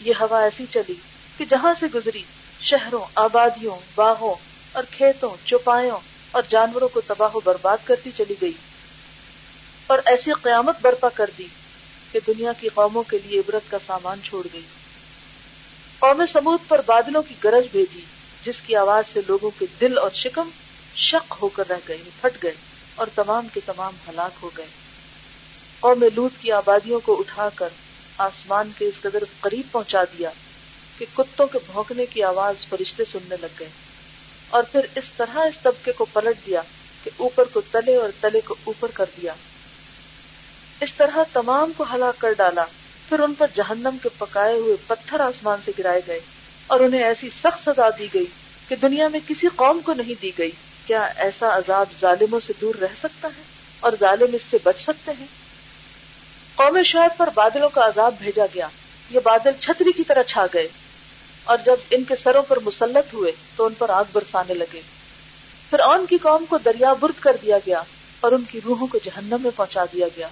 یہ 0.00 0.12
ہوا 0.20 0.42
ایسی 0.42 0.66
چلی 0.66 1.00
کہ 1.36 1.44
جہاں 1.44 1.74
سے 1.74 1.86
گزری، 1.86 2.22
شہروں، 2.58 3.04
آبادیوں، 3.16 3.80
باغوں 3.94 4.34
اور 4.72 4.84
کھیتوں، 4.84 5.36
چوپایوں 5.44 6.00
اور 6.30 6.42
جانوروں 6.50 6.88
کو 6.88 7.00
تباہ 7.00 7.30
و 7.34 7.40
برباد 7.40 7.78
کرتی 7.84 8.10
چلی 8.10 8.34
گئی۔ 8.40 8.56
اور 9.86 9.98
ایسی 10.06 10.32
قیامت 10.32 10.80
برپا 10.80 11.08
کر 11.08 11.30
دی 11.38 11.57
کہ 12.12 12.20
دنیا 12.26 12.52
کی 12.52 12.68
قوموں 12.68 13.02
کے 13.02 13.18
لیے 13.18 13.38
عبرت 13.38 13.70
کا 13.70 13.78
سامان 13.86 14.22
چھوڑ 14.22 14.46
گئی۔ 14.52 14.64
قوم 15.98 16.26
سمود 16.26 16.68
پر 16.68 16.80
بادلوں 16.86 17.22
کی 17.22 17.34
گرج 17.44 17.68
بھیجی، 17.72 18.00
جس 18.42 18.60
کی 18.60 18.76
آواز 18.76 19.06
سے 19.06 19.20
لوگوں 19.28 19.50
کے 19.50 19.66
دل 19.80 19.98
اور 19.98 20.10
شکم 20.10 20.50
شک 20.94 21.34
ہو 21.42 21.48
کر 21.48 21.68
رہ 21.68 21.80
گئے، 21.88 21.98
پھٹ 22.20 22.42
گئے 22.42 22.54
اور 22.94 23.06
تمام 23.06 23.48
کے 23.48 23.60
تمام 23.60 23.92
ہلاک 24.08 24.38
ہو 24.42 24.50
گئے۔ 24.56 24.66
قوم 25.80 26.02
لوت 26.14 26.38
کی 26.38 26.52
آبادیوں 26.52 27.00
کو 27.00 27.18
اٹھا 27.18 27.48
کر 27.48 27.68
آسمان 28.18 28.72
کے 28.72 28.84
اس 28.84 29.00
قدر 29.00 29.18
قریب 29.40 29.66
پہنچا 29.72 30.04
دیا 30.04 30.30
کہ 30.98 31.06
کتوں 31.14 31.46
کے 31.46 31.58
بھونکنے 31.72 32.06
کی 32.06 32.22
آواز 32.22 32.68
فرشتے 32.68 33.04
سننے 33.04 33.36
لگ 33.40 33.54
گئے۔ 33.58 33.68
اور 34.48 34.62
پھر 34.62 34.80
اس 34.94 35.12
طرح 35.12 35.38
اس 35.38 35.62
طبقے 35.62 35.92
کو 35.92 36.04
پلٹ 36.04 36.46
دیا 36.46 36.62
کہ 37.02 37.10
اوپر 37.16 37.44
کو 37.44 37.60
تلے 37.60 37.96
اور 37.96 38.10
تلے 38.20 38.40
کو 38.40 38.54
اوپر 38.64 38.90
کر 38.90 39.04
دیا۔ 39.16 39.34
اس 40.80 40.92
طرح 40.96 41.18
تمام 41.32 41.72
کو 41.76 41.84
ہلاک 41.94 42.20
کر 42.20 42.32
ڈالا، 42.32 42.64
پھر 43.08 43.20
ان 43.20 43.34
پر 43.34 43.46
جہنم 43.54 43.96
کے 44.02 44.08
پکائے 44.18 44.54
ہوئے 44.54 44.76
پتھر 44.86 45.20
آسمان 45.20 45.58
سے 45.64 45.72
گرائے 45.78 46.00
گئے 46.06 46.20
اور 46.66 46.80
انہیں 46.80 47.04
ایسی 47.04 47.30
سخت 47.42 47.64
سزا 47.64 47.88
دی 47.98 48.06
گئی 48.14 48.26
کہ 48.68 48.76
دنیا 48.76 49.08
میں 49.08 49.20
کسی 49.28 49.46
قوم 49.56 49.80
کو 49.80 49.94
نہیں 49.94 50.14
دی 50.22 50.30
گئی۔ 50.38 50.50
کیا 50.86 51.08
ایسا 51.16 51.56
عذاب 51.56 51.86
ظالموں 52.00 52.40
سے 52.40 52.52
دور 52.60 52.74
رہ 52.74 52.94
سکتا 53.02 53.28
ہے 53.28 53.42
اور 53.80 53.92
ظالم 54.00 54.34
اس 54.34 54.42
سے 54.50 54.56
بچ 54.62 54.82
سکتے 54.82 55.12
ہیں؟ 55.20 55.26
قوم 56.54 56.82
شعیب 56.82 57.18
پر 57.18 57.28
بادلوں 57.34 57.68
کا 57.68 57.86
عذاب 57.86 58.14
بھیجا 58.18 58.44
گیا۔ 58.54 58.68
یہ 59.10 59.20
بادل 59.24 59.50
چھتری 59.60 59.92
کی 59.92 60.04
طرح 60.04 60.22
چھا 60.22 60.46
گئے 60.54 60.68
اور 61.44 61.58
جب 61.66 61.76
ان 61.90 62.04
کے 62.04 62.14
سروں 62.22 62.42
پر 62.42 62.58
مسلط 62.64 63.14
ہوئے 63.14 63.32
تو 63.56 63.66
ان 63.66 63.72
پر 63.78 63.90
آگ 63.90 64.04
برسانے 64.12 64.54
لگے۔ 64.54 64.80
پھر 65.70 65.80
ان 65.80 66.06
کی 66.06 66.18
قوم 66.18 66.44
کو 66.48 66.58
دریا 66.58 66.92
برد 66.92 67.20
کر 67.20 67.36
دیا 67.42 67.58
گیا 67.58 67.82
اور 68.20 68.32
ان 68.32 68.44
کی 68.50 68.60
روحوں 68.64 68.86
کو 68.86 68.98
جہنم 69.04 69.36
میں 69.40 69.50
پہنچا 69.56 69.84
دیا 69.92 70.06
گیا۔ 70.16 70.28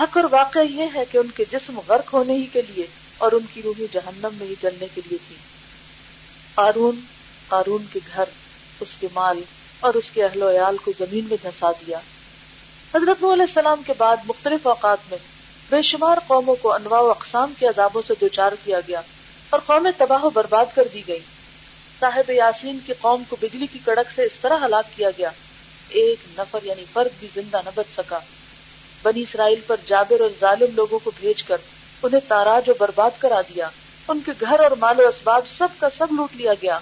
حق 0.00 0.16
اور 0.16 0.24
واقع 0.30 0.58
یہ 0.58 0.86
ہے 0.94 1.04
کہ 1.12 1.18
ان 1.18 1.28
کے 1.28 1.44
جسم 1.52 1.80
غرق 1.86 2.12
ہونے 2.12 2.32
ہی 2.32 2.46
کے 2.46 2.62
لیے 2.62 2.86
اور 3.18 3.32
ان 3.32 3.46
کی 3.54 3.62
روحیں 3.62 3.86
جہنم 3.92 4.28
میں 4.32 4.46
ہی 4.46 4.54
جلنے 4.62 4.86
کے 4.94 5.00
لیے 5.06 5.18
تھی 5.28 5.36
قارون 6.54 7.00
قارون 7.48 7.84
کے 7.92 8.00
گھر، 8.16 8.24
اس 8.80 8.94
کے 9.00 9.08
مال 9.14 9.40
اور 9.80 9.94
اس 9.94 10.10
کے 10.10 10.24
اہل 10.24 10.42
و 10.42 10.50
عیال 10.50 10.76
کو 10.76 10.92
زمین 10.98 11.24
میں 11.24 11.36
دھسا 11.42 11.70
دیا۔ 11.70 11.98
حضرت 12.94 13.24
علیہ 13.24 13.42
السلام 13.42 13.82
کے 13.86 13.92
بعد 13.98 14.16
مختلف 14.26 14.66
اوقات 14.66 14.98
میں 15.10 15.18
بے 15.70 15.82
شمار 15.82 16.18
قوموں 16.26 16.54
کو 16.54 16.72
انواع 16.72 17.00
و 17.00 17.10
اقسام 17.10 17.52
کے 17.58 17.66
عذابوں 17.66 18.02
سے 18.06 18.14
دوچار 18.20 18.52
کیا 18.64 18.80
گیا 18.88 19.00
اور 19.50 19.60
قومیں 19.66 19.90
تباہ 19.98 20.24
و 20.24 20.30
برباد 20.30 20.66
کر 20.74 20.88
دی 20.94 21.02
گئی۔ 21.08 21.20
صاحب 22.00 22.30
یاسین 22.30 22.78
کی 22.86 22.92
قوم 23.00 23.22
کو 23.28 23.36
بجلی 23.40 23.66
کی 23.66 23.78
کڑک 23.84 24.10
سے 24.14 24.22
اس 24.22 24.40
طرح 24.40 24.64
ہلاک 24.64 24.96
کیا 24.96 25.10
گیا۔ 25.18 25.30
ایک 25.88 26.18
نفر 26.38 26.58
یعنی 26.62 26.84
فرد 26.92 27.20
بھی 27.20 27.28
زندہ 27.34 27.60
نہ 27.64 27.70
بچ 27.74 27.86
سکا۔ 27.96 28.18
بنی 29.04 29.22
اسرائیل 29.22 29.60
پر 29.60 29.76
جابر 29.76 30.20
اور 30.20 30.30
ظالم 30.40 30.74
لوگوں 30.74 30.98
کو 30.98 31.10
بھیج 31.10 31.42
کر 31.42 31.56
انہیں 32.02 32.20
تاراج 32.20 32.70
و 32.70 32.72
برباد 32.80 33.10
کرا 33.18 33.40
دیا۔ 33.40 33.70
ان 34.08 34.22
کے 34.22 34.32
گھر 34.40 34.60
اور 34.60 34.70
مال 34.70 35.00
و 35.00 35.08
اسباب 35.08 35.48
سب 35.48 35.68
کا 35.78 35.90
سب 35.90 36.12
لوٹ 36.12 36.36
لیا 36.36 36.52
گیا۔ 36.54 36.78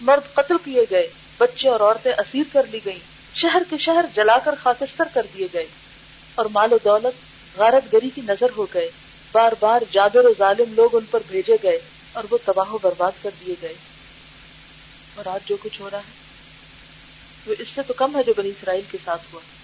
مرد 0.00 0.34
قتل 0.34 0.58
کیے 0.64 0.84
گئے، 0.90 1.06
بچے 1.38 1.68
اور 1.68 1.80
عورتیں 1.80 2.12
اسیر 2.12 2.44
کر 2.52 2.64
لی 2.66 2.78
گئیں۔ 2.84 2.98
شہر 3.34 3.62
کے 3.70 3.76
شہر 3.76 4.04
جلا 4.14 4.38
کر 4.38 4.54
خاکستر 4.54 5.04
کر 5.14 5.26
دیے 5.34 5.48
گئے۔ 5.52 5.66
اور 6.34 6.46
مال 6.46 6.72
و 6.72 6.76
دولت 6.84 7.14
غارت 7.56 7.92
گری 7.92 8.10
کی 8.10 8.20
نظر 8.20 8.46
ہو 8.56 8.64
گئے۔ 8.64 8.90
بار 9.34 9.52
بار 9.60 9.80
جابر 9.90 10.24
و 10.24 10.34
ظالم 10.38 10.72
لوگ 10.72 10.96
ان 10.96 11.04
پر 11.04 11.20
بھیجے 11.26 11.56
گئے 11.62 11.78
اور 12.12 12.24
وہ 12.30 12.38
تباہ 12.46 12.70
و 12.70 12.78
برباد 12.78 13.12
کر 13.22 13.30
دیے 13.40 13.54
گئے۔ 13.62 13.74
اور 15.14 15.26
آج 15.26 15.40
جو 15.48 15.56
کچھ 15.56 15.80
ہو 15.80 15.90
رہا 15.90 15.98
ہے، 15.98 16.12
وہ 17.46 17.54
اس 17.58 17.74
سے 17.74 17.82
تو 17.82 17.94
کم 17.94 18.16
ہے 18.16 18.22
جو 18.22 18.34
بنی 18.36 18.50
اسرائیل 18.50 18.84
کے 18.84 18.98
ساتھ 18.98 19.22
ہوا۔ 19.32 19.55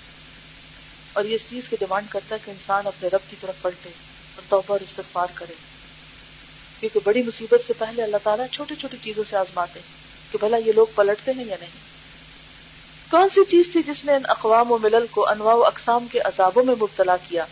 اور 1.12 1.24
یہ 1.24 1.34
اس 1.34 1.40
چیز 1.50 1.68
کی 1.68 1.76
ڈیمانڈ 1.78 2.06
کرتا 2.10 2.34
ہے 2.34 2.40
کہ 2.44 2.50
انسان 2.50 2.86
اپنے 2.86 3.08
رب 3.12 3.30
کی 3.30 3.36
طرف 3.40 3.62
پلٹے 3.62 3.88
اور 3.88 4.42
توبہ 4.48 4.72
اور 4.72 4.80
استغفار 4.80 5.26
کرے۔ 5.34 5.52
کیونکہ 6.80 7.00
بڑی 7.04 7.22
مصیبت 7.22 7.66
سے 7.66 7.72
پہلے 7.78 8.02
اللہ 8.02 8.16
تعالیٰ 8.22 8.46
چھوٹی 8.52 8.74
چھوٹی 8.74 8.96
چیزوں 9.02 9.24
سے 9.30 9.36
آزماتے 9.36 9.80
ہیں 9.80 9.86
کہ 10.32 10.38
بھلا 10.40 10.56
یہ 10.56 10.72
لوگ 10.72 10.86
پلٹتے 10.94 11.32
ہیں 11.32 11.44
یا 11.44 11.56
نہیں۔ 11.60 11.92
کون 13.10 13.28
سی 13.28 13.40
چیز 13.50 13.72
تھی 13.72 13.82
جس 13.82 14.04
نے 14.04 14.14
ان 14.14 14.22
اقوام 14.28 14.72
و 14.72 14.78
ملل 14.78 15.06
کو 15.10 15.28
انواع 15.28 15.54
و 15.54 15.64
اقسام 15.64 16.06
کے 16.12 16.20
عذابوں 16.20 16.64
میں 16.64 16.74
مبتلا 16.74 17.16
کیا؟ 17.28 17.44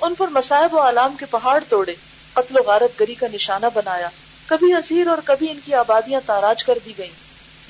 ان 0.00 0.14
پر 0.14 0.28
مسائب 0.28 0.74
و 0.74 0.80
علام 0.80 1.16
کے 1.18 1.26
پہاڑ 1.26 1.64
توڑے، 1.68 1.94
قتل 2.32 2.58
و 2.58 2.62
غارت 2.62 3.00
گری 3.00 3.14
کا 3.14 3.26
نشانہ 3.32 3.66
بنایا، 3.74 4.08
کبھی 4.46 4.72
اسیر 4.72 5.06
اور 5.06 5.18
کبھی 5.24 5.50
ان 5.50 5.60
کی 5.64 5.74
آبادیاں 5.74 6.20
تاراج 6.26 6.64
کر 6.64 6.78
دی 6.86 6.92
گئیں۔ 6.98 7.22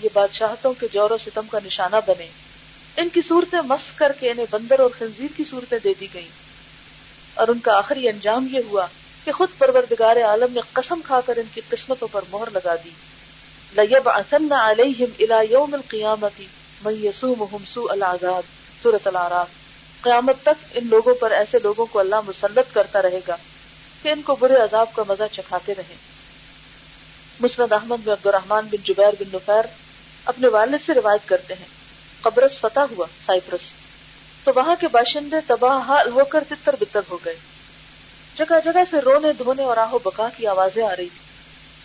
یہ 0.02 0.08
بادشاہتوں 0.12 0.74
کے 0.80 0.86
جور 0.92 1.10
و 1.10 1.16
ستم 1.18 1.46
کا 1.50 1.58
نشانہ 1.64 1.96
بنے۔ 2.06 2.26
ان 2.96 3.08
کی 3.08 3.20
صورتیں 3.28 3.60
مس 3.60 3.92
کر 3.96 4.12
کے 4.20 4.30
انہیں 4.30 4.46
بندر 4.50 4.78
اور 4.80 4.90
خنزیر 4.98 5.28
کی 5.36 5.44
صورتیں 5.44 5.78
دے 5.84 5.94
دی 6.00 6.06
گئیں۔ 6.14 6.28
اور 7.34 7.48
ان 7.48 7.58
کا 7.58 7.78
آخری 7.78 8.08
انجام 8.08 8.48
یہ 8.50 8.58
ہوا 8.68 8.86
کہ 9.24 9.32
خود 9.32 9.48
پروردگار 9.58 10.16
عالم 10.16 10.52
نے 10.52 10.60
قسم 10.72 11.00
کھا 11.04 11.20
کر 11.26 11.36
ان 11.36 11.42
کی 11.54 11.60
قسمتوں 11.68 12.08
پر 12.12 12.24
مہر 12.30 12.48
لگا 12.54 12.74
دی۔ 12.84 12.90
لیب 13.72 14.08
اصن 14.08 14.52
علیہم 14.52 15.22
یوم 15.50 15.74
القیامتی 15.74 16.46
من 16.84 16.94
العذاب۔ 17.76 18.42
سورة 18.82 18.98
العراف۔ 19.04 19.48
قیامت 20.00 20.36
تک 20.42 20.64
ان 20.74 20.86
لوگوں 20.86 21.14
پر، 21.14 21.30
ایسے 21.30 21.58
لوگوں 21.62 21.86
کو 21.86 21.98
اللہ 21.98 22.14
مسلط 22.26 22.74
کرتا 22.74 23.02
رہے 23.02 23.20
گا 23.28 23.36
کہ 24.02 24.08
ان 24.08 24.22
کو 24.22 24.36
برے 24.40 24.54
عذاب 24.54 24.86
کا 24.94 25.02
مزہ 25.08 25.22
چکھاتے 25.32 25.74
رہیں۔ 25.74 25.94
مسند 27.40 27.72
احمد 27.72 27.96
بن 28.04 28.12
عبد 28.12 28.26
الرحمن 28.26 28.64
بن 28.64 28.76
جبیر 28.84 29.12
بن 29.20 29.28
نفیر 29.32 29.64
اپنے 30.24 30.48
والد 30.48 30.86
سے 30.86 30.94
روایت 30.94 31.28
کرتے 31.28 31.54
ہیں۔ 31.54 31.81
قبرص 32.22 32.60
فتح 32.60 32.80
ہوا، 32.90 33.06
سائپرس۔ 33.26 33.72
تو 34.44 34.52
وہاں 34.54 34.76
کے 34.80 34.88
باشندے 34.88 35.36
تباہ 35.46 35.78
حال 35.78 36.10
ہو 36.10 36.24
کر 36.24 36.44
تتر 36.48 36.74
بتر 36.80 37.00
ہو 37.10 37.18
گئے۔ 37.24 37.36
جگہ 38.36 38.54
جگہ 38.64 38.80
سے 38.90 39.00
رونے 39.00 39.32
دھونے 39.32 39.62
اور 39.62 39.76
آہو 39.76 39.98
بکا 39.98 40.28
کی 40.36 40.46
آوازیں 40.46 40.84
آ 40.84 40.96
رہی 40.96 41.08
تھی 41.08 41.32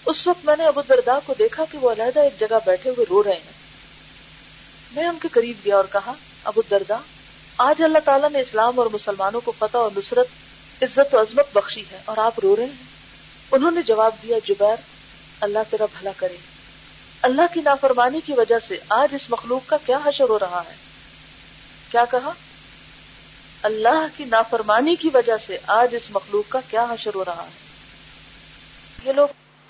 اس 0.05 0.27
وقت 0.27 0.45
میں 0.45 0.55
نے 0.57 0.65
ابو 0.65 0.81
دردا 0.89 1.19
کو 1.25 1.33
دیکھا 1.39 1.65
کہ 1.71 1.77
وہ 1.77 1.91
علیحدہ 1.91 2.19
ایک 2.19 2.39
جگہ 2.39 2.55
بیٹھے 2.65 2.89
ہوئے 2.89 3.05
رو 3.09 3.23
رہے 3.23 3.33
ہیں۔ 3.33 3.57
میں 4.91 5.05
ان 5.05 5.17
کے 5.21 5.27
قریب 5.31 5.57
گیا 5.65 5.75
اور 5.75 5.85
کہا، 5.91 6.13
ابو 6.43 6.61
دردا، 6.71 6.97
آج 7.57 7.83
اللہ 7.83 7.97
تعالیٰ 8.05 8.29
نے 8.29 8.39
اسلام 8.39 8.79
اور 8.79 8.87
مسلمانوں 8.93 9.41
کو 9.41 9.53
فتح 9.59 9.77
اور 9.77 9.91
نصرت، 9.97 10.27
عزت 10.83 11.15
و 11.15 11.21
عظمت 11.21 11.45
بخشی 11.53 11.83
ہے 11.91 11.99
اور 12.05 12.17
آپ 12.17 12.39
رو 12.43 12.55
رہے 12.55 12.65
ہیں۔ 12.65 12.83
انہوں 13.51 13.71
نے 13.71 13.81
جواب 13.81 14.11
دیا، 14.23 14.37
جبیر، 14.45 14.75
اللہ 15.41 15.59
تیرا 15.69 15.85
بھلا 15.85 16.11
کرے۔ 16.17 16.56
اللہ 17.27 17.41
کی 17.53 17.61
نافرمانی 17.61 18.21
کی 18.21 18.33
وجہ 18.33 18.55
سے 18.67 18.77
آج 18.89 19.15
اس 19.15 19.29
مخلوق 19.29 19.69
کا 19.69 19.77
کیا 19.85 19.97
حشر 20.05 20.29
ہو 20.29 20.39
رہا 20.39 20.61
ہے؟ 20.69 20.75
کیا 21.91 22.05
کہا؟ 22.05 22.31
اللہ 23.63 24.05
کی 24.17 24.25
نافرمانی 24.25 24.95
کی 24.95 25.09
وجہ 25.13 25.33
سے 25.47 25.57
آج 25.67 25.95
اس 25.95 26.11
مخلوق 26.11 26.51
کا 26.51 26.59
کیا 26.69 26.83
حشر 26.83 27.15
ہو 27.15 27.25
رہا 27.25 27.43
ہے؟ 27.43 27.49
یہ 29.03 29.11
لوگ 29.11 29.27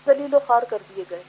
دلیل 0.07 0.33
و 0.33 0.39
خار 0.47 0.61
کر 0.61 0.77
دیے 0.95 1.03
گئے۔ 1.09 1.23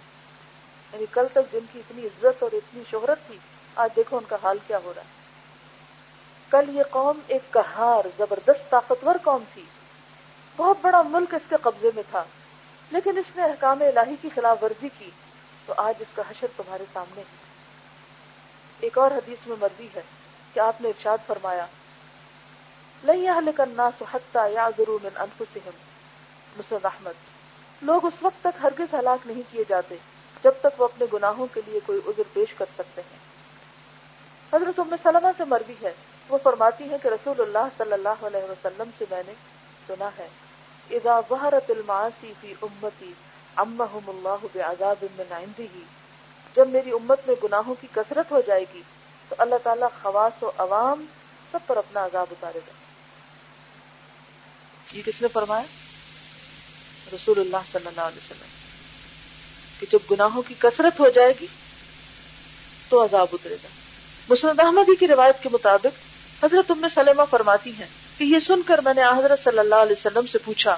یعنی 0.92 1.04
کل 1.10 1.26
تک 1.32 1.52
جن 1.52 1.58
کی 1.72 1.78
اتنی 1.78 2.06
عزت 2.06 2.42
اور 2.42 2.52
اتنی 2.52 2.82
شہرت 2.90 3.18
تھی، 3.26 3.38
آج 3.74 3.90
دیکھو 3.96 4.16
ان 4.16 4.24
کا 4.28 4.36
حال 4.42 4.58
کیا 4.66 4.78
ہو 4.84 4.92
رہا 4.96 5.02
ہے۔ 5.02 5.06
کل 6.50 6.76
یہ 6.76 6.82
قوم 6.90 7.20
ایک 7.26 7.52
کہار 7.52 8.08
زبردست 8.18 8.70
طاقتور 8.70 9.14
قوم 9.22 9.44
تھی۔ 9.54 9.62
بہت 10.56 10.76
بڑا 10.82 11.02
ملک 11.02 11.34
اس 11.34 11.42
کے 11.48 11.56
قبضے 11.62 11.90
میں 11.94 12.02
تھا، 12.10 12.24
لیکن 12.90 13.18
اس 13.18 13.36
نے 13.36 13.42
احکام 13.42 13.78
الہی 13.80 14.16
کی 14.22 14.28
خلاف 14.34 14.62
ورزی 14.62 14.88
کی۔ 14.98 15.10
تو 15.68 15.74
آج 15.76 15.94
اس 16.00 16.06
کا 16.14 16.22
حشر 16.30 16.46
تمہارے 16.56 16.84
سامنے 16.92 17.20
ہے۔ 17.20 17.36
ایک 18.80 18.98
اور 18.98 19.10
حدیث 19.10 19.46
میں 19.46 19.56
مرضی 19.60 19.88
ہے 19.96 20.02
کہ 20.54 20.60
آپ 20.60 20.80
نے 20.80 20.88
ارشاد 20.88 21.18
فرمایا 21.26 21.66
مسد 26.56 26.84
احمد۔ 26.84 27.12
لوگ 27.82 28.06
اس 28.06 28.12
وقت 28.22 28.40
تک 28.40 28.58
ہرگز 28.62 28.94
ہلاک 28.94 29.26
نہیں 29.26 29.42
کیے 29.50 29.64
جاتے 29.68 29.96
جب 30.44 30.52
تک 30.60 30.80
وہ 30.80 30.84
اپنے 30.84 31.06
گناہوں 31.12 31.46
کے 31.54 31.60
لیے 31.66 31.80
کوئی 31.86 32.00
عذر 32.06 32.22
پیش 32.32 32.54
کر 32.54 32.66
سکتے 32.74 33.02
ہیں۔ 33.02 33.18
حضرت 34.56 34.78
ام 34.78 34.94
سلمہ 35.02 35.28
سے 35.36 35.44
مرضی 35.44 35.74
ہے۔ 35.82 35.92
وہ 36.28 36.38
فرماتی 36.42 36.84
ہیں 36.84 36.98
کہ 37.02 37.08
رسول 37.08 37.40
اللہ 37.40 37.68
صلی 37.78 37.92
اللہ 37.92 38.26
علیہ 38.26 38.50
وسلم 38.50 38.90
سے 38.98 39.04
میں 39.10 39.22
نے 39.26 39.32
سنا 39.86 40.10
ہے، 40.18 40.28
اذا 40.90 41.20
ظہرت 41.28 41.70
المعاصی 41.70 42.32
فی 42.40 42.54
امتی 42.62 43.12
امہم 43.58 44.10
اللہ 44.10 44.46
بعذاب 44.54 45.04
من 45.18 45.32
عنده۔ 45.32 45.78
جب 46.56 46.68
میری 46.68 46.90
امت 46.90 47.20
میں 47.26 47.34
گناہوں 47.44 47.74
کی 47.80 47.86
کثرت 47.92 48.30
ہو 48.30 48.42
جائے 48.46 48.64
گی، 48.74 48.82
تو 49.28 49.34
اللہ 49.38 49.54
تعالیٰ 49.62 49.88
خواص 50.02 50.42
و 50.42 50.50
عوام 50.58 51.06
سب 51.52 51.58
پر 51.66 51.76
اپنا 51.76 52.04
عذاب 52.04 52.26
اتارے 52.30 52.58
گا۔ 52.66 52.72
یہ 54.92 55.02
کس 55.06 55.22
نے 55.22 55.28
فرمایا؟ 55.28 55.62
رسول 57.12 57.40
اللہ 57.40 57.56
صلی 57.72 57.86
اللہ 57.86 58.00
علیہ 58.00 58.18
وسلم۔ 58.18 58.48
کہ 59.80 59.86
جب 59.92 59.98
گناہوں 60.10 60.42
کی 60.42 60.54
کثرت 60.58 61.00
ہو 61.00 61.08
جائے 61.08 61.32
گی، 61.40 61.46
تو 62.88 63.04
عذاب 63.04 63.26
اترے 63.32 63.56
گا۔ 63.64 63.68
مسلم 64.28 64.66
احمدی 64.66 64.96
کی 64.96 65.08
روایت 65.08 65.42
کے 65.42 65.48
مطابق 65.52 66.08
حضرت 66.44 66.70
ام 66.70 66.86
سلمہ 66.94 67.22
فرماتی 67.30 67.72
ہیں 67.72 67.86
کہ 68.18 68.24
یہ 68.24 68.38
سن 68.38 68.62
کر 68.62 68.80
میں 68.80 68.94
نے 68.94 69.04
حضرت 69.04 69.44
صلی 69.44 69.58
اللہ 69.58 69.74
علیہ 69.74 69.96
وسلم 69.98 70.26
سے 70.26 70.38
پوچھا، 70.38 70.76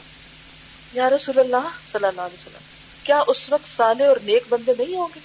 یا 0.93 1.11
رسول 1.11 1.39
اللہ 1.39 1.69
صلی 1.93 2.07
اللہ 2.07 2.21
علیہ 2.21 2.47
وسلم 2.47 2.70
کیا 3.11 3.23
اس 3.27 3.51
وقت 3.53 3.77
سالے 3.77 4.07
اور 4.07 4.17
نیک 4.23 4.45
بندے 4.49 4.73
نہیں 4.79 4.97
ہوں 4.97 5.09
گے؟ 5.15 5.21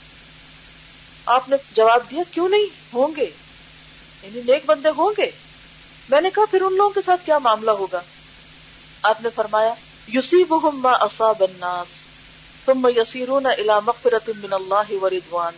آپ 1.25 1.49
نے 1.49 1.55
جواب 1.71 2.03
دیا، 2.11 2.23
کیوں 2.31 2.49
نہیں؟ 2.49 2.65
ہوں 2.93 3.07
گے۔ 3.17 3.25
یعنی 4.23 4.41
نیک 4.45 4.65
بندے 4.65 4.89
ہوں 4.89 5.13
گے۔ 5.17 5.31
میں 6.09 6.21
نے 6.21 6.29
کہا، 6.35 6.43
پھر 6.51 6.61
ان 6.61 6.77
لوگوں 6.77 6.89
کے 6.89 6.99
ساتھ 7.05 7.25
کیا 7.25 7.37
معاملہ 7.37 7.71
ہوگا؟ 7.71 8.01
آپ 9.01 9.21
نے 9.21 9.29
فرمایا 9.35 9.73
یوسیبہم 10.07 10.81
ما 10.81 10.91
اصاب 10.91 11.43
الناس 11.43 11.87
ثم 12.65 12.87
یسیرون 12.95 13.45
الى 13.45 13.73
مغفرت 13.85 14.29
من 14.43 14.53
اللہ 14.53 15.03
و 15.03 15.09
رضوان۔ 15.09 15.53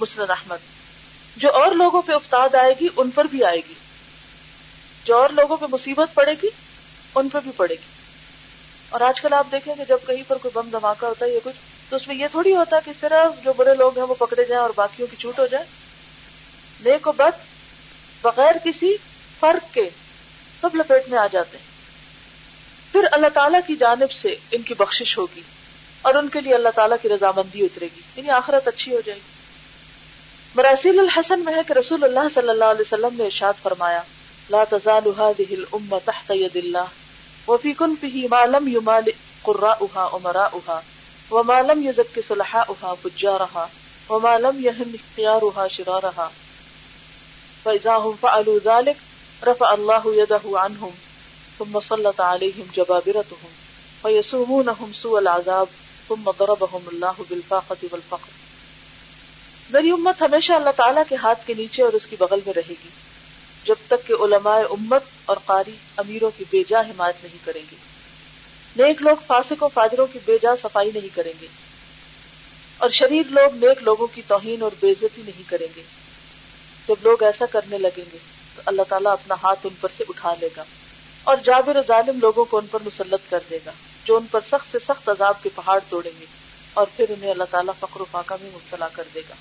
مسند 0.00 0.30
احمد۔ 0.30 0.58
جو 1.36 1.52
اور 1.52 1.72
لوگوں 1.72 2.02
پہ 2.02 2.12
افتاد 2.12 2.54
آئے 2.54 2.74
گی، 2.80 2.88
ان 2.96 3.10
پر 3.10 3.24
بھی 3.24 3.44
آئے 3.44 3.60
گی۔ 3.68 3.74
جو 5.04 5.16
اور 5.16 5.30
لوگوں 5.30 5.56
پہ 5.56 5.66
مصیبت 5.70 6.14
پڑے 6.14 6.32
گی، 6.42 6.48
ان 7.14 7.28
پہ 7.28 7.38
بھی 7.42 7.50
پڑے 7.56 7.74
گی۔ 7.74 8.02
اور 8.88 9.00
آج 9.00 9.20
کل 9.20 9.32
آپ 9.32 9.46
دیکھیں 9.52 9.74
کہ 9.74 9.84
جب 9.88 9.98
کہیں 10.06 10.22
پر 10.28 10.38
کوئی 10.38 10.52
بم 10.54 10.70
دھماکہ 10.70 11.06
ہوتا 11.06 11.26
ہے 11.26 11.30
یا 11.30 11.40
کچھ 11.44 11.71
تو 11.88 11.96
اس 11.96 12.08
میں 12.08 12.16
یہ 12.16 12.26
تھوڑی 12.30 12.56
ہوتا 12.56 12.80
کہ 12.80 12.92
صرف 13.00 13.44
جو 13.44 13.52
برے 13.52 13.74
لوگ 13.74 13.98
ہیں 13.98 14.06
وہ 14.06 14.14
پکڑے 14.14 14.44
جائیں 14.44 14.62
اور 14.62 14.70
باقیوں 14.76 15.08
کی 15.10 15.16
چھوٹ 15.16 15.38
ہو 15.38 15.46
جائے۔ 15.46 15.64
نیک 16.84 17.06
و 17.06 17.12
بد 17.12 17.38
بغیر 18.22 18.54
کسی 18.64 18.96
فرق 19.40 19.74
کے 19.74 19.90
سب 20.60 20.74
لپیٹ 20.74 21.08
میں 21.08 21.18
آ 21.18 21.26
جاتے 21.32 21.58
ہیں۔ 21.58 21.72
پھر 22.92 23.00
اللہ 23.12 23.26
تعالیٰ 23.34 23.60
کی 23.66 23.76
جانب 23.76 24.12
سے 24.12 24.36
ان 24.50 24.62
کی 24.62 24.74
بخشش 24.74 25.18
ہوگی 25.18 25.40
اور 26.02 26.14
ان 26.14 26.28
کے 26.28 26.40
لیے 26.40 26.54
اللہ 26.54 26.68
تعالیٰ 26.74 26.96
کی 27.02 27.08
رضامندی 27.08 27.64
اترے 27.64 27.88
گی۔ 27.96 28.00
یعنی 28.16 28.30
آخرت 28.30 28.68
اچھی 28.68 28.94
ہو 28.94 29.00
جائے 29.06 29.18
گی۔ 29.18 29.32
مراسیل 30.54 30.98
الحسن 30.98 31.40
میں 31.40 31.54
ہے 31.54 31.60
کہ 31.68 31.72
رسول 31.72 32.04
اللہ 32.04 32.28
صلی 32.34 32.48
اللہ 32.48 32.64
علیہ 32.64 32.80
وسلم 32.80 33.08
نے 33.12 33.24
ارشاد 33.24 33.52
فرمایا، 33.62 34.02
لا 34.50 34.64
تزال 34.64 35.10
هذه 35.18 35.62
الامه 35.62 35.98
تحت 36.04 36.30
يد 36.30 36.56
الله، 36.56 36.84
وفي 37.48 37.72
كنفه 37.72 38.26
ما 38.30 38.58
لم 38.58 38.68
يمال 38.68 39.04
قراؤها 39.42 40.06
امراؤها 40.12 40.80
وما 41.32 41.62
لم 41.62 41.82
يزك 41.82 42.24
صلحاؤها 42.28 42.94
فجارها 43.04 43.66
وما 44.08 44.38
لم 44.38 44.66
يهن 44.66 44.94
خيارها 45.16 45.68
شرارها. 45.68 46.28
فاذا 47.62 47.96
هم 47.96 48.12
فعلوا 48.20 48.58
ذلك، 48.64 48.96
رفع 49.46 49.72
الله 49.72 50.14
يده 50.16 50.58
عنهم، 50.58 50.90
ثم 51.58 51.80
صلت 51.88 52.20
عليهم 52.20 52.64
جبابرتهم، 52.72 53.50
فيسومونهم 54.02 54.92
سوء 55.02 55.18
العذاب، 55.18 55.66
ثم 56.08 56.30
ضربهم 56.38 56.88
الله 56.92 57.22
بالفاقة 57.28 57.86
والفقر. 57.92 58.30
میری 59.70 59.90
امت 59.90 60.22
ہمیشہ 60.22 60.52
اللہ 60.52 60.70
تعالیٰ 60.76 61.02
کے 61.08 61.16
ہاتھ 61.16 61.46
کے 61.46 61.54
نیچے 61.54 61.82
اور 61.82 61.92
اس 61.92 62.06
کی 62.10 62.16
بغل 62.18 62.40
میں 62.46 62.54
رہے 62.54 62.74
گی، 62.84 62.88
جب 63.64 63.74
تک 63.86 64.06
کہ 64.06 64.12
علماء 64.12 64.58
امت 64.70 65.02
اور 65.24 65.36
قاری 65.46 65.76
امیروں 65.96 66.30
کی 66.38 66.44
بے 66.50 66.62
جا 66.68 66.80
حمایت 66.80 67.24
نہیں 67.24 67.38
کریں 67.44 67.62
گے۔ 67.70 67.91
نیک 68.76 69.02
لوگ 69.02 69.16
فاسق 69.26 69.62
و 69.62 69.68
فاجروں 69.68 70.06
کی 70.12 70.18
بے 70.24 70.38
جا 70.42 70.50
صفائی 70.62 70.90
نہیں 70.94 71.16
کریں 71.16 71.32
گے۔ 71.40 71.46
اور 72.78 72.90
شریر 72.90 73.22
لوگ 73.30 73.64
نیک 73.64 73.82
لوگوں 73.82 74.06
کی 74.06 74.22
توہین 74.28 74.62
اور 74.62 74.70
بےزتی 74.80 75.22
نہیں 75.22 75.50
کریں 75.50 75.66
گے۔ 75.76 75.82
جب 76.88 76.94
لوگ 77.02 77.22
ایسا 77.22 77.46
کرنے 77.46 77.78
لگیں 77.78 78.04
گے 78.12 78.18
تو 78.56 78.62
اللہ 78.66 78.82
تعالیٰ 78.88 79.12
اپنا 79.12 79.34
ہاتھ 79.42 79.58
ان 79.64 79.74
پر 79.80 79.88
سے 79.96 80.04
اٹھا 80.08 80.34
لے 80.40 80.48
گا 80.56 80.64
اور 81.24 81.36
جابر 81.44 81.76
ظالم 81.88 82.18
لوگوں 82.20 82.44
کو 82.44 82.58
ان 82.58 82.66
پر 82.70 82.78
مسلط 82.84 83.30
کر 83.30 83.38
دے 83.50 83.58
گا، 83.66 83.70
جو 84.04 84.16
ان 84.16 84.26
پر 84.30 84.40
سخت 84.46 84.72
سے 84.72 84.78
سخت 84.78 85.08
عذاب 85.08 85.42
کے 85.42 85.48
پہاڑ 85.54 85.80
توڑیں 85.88 86.20
گے 86.20 86.24
اور 86.74 86.86
پھر 86.96 87.04
انہیں 87.08 87.30
اللہ 87.30 87.44
تعالیٰ 87.50 87.74
فخر 87.80 88.00
و 88.00 88.04
فاقہ 88.10 88.34
میں 88.40 88.50
مبتلا 88.54 88.88
کر 88.92 89.02
دے 89.14 89.20
گا۔ 89.28 89.34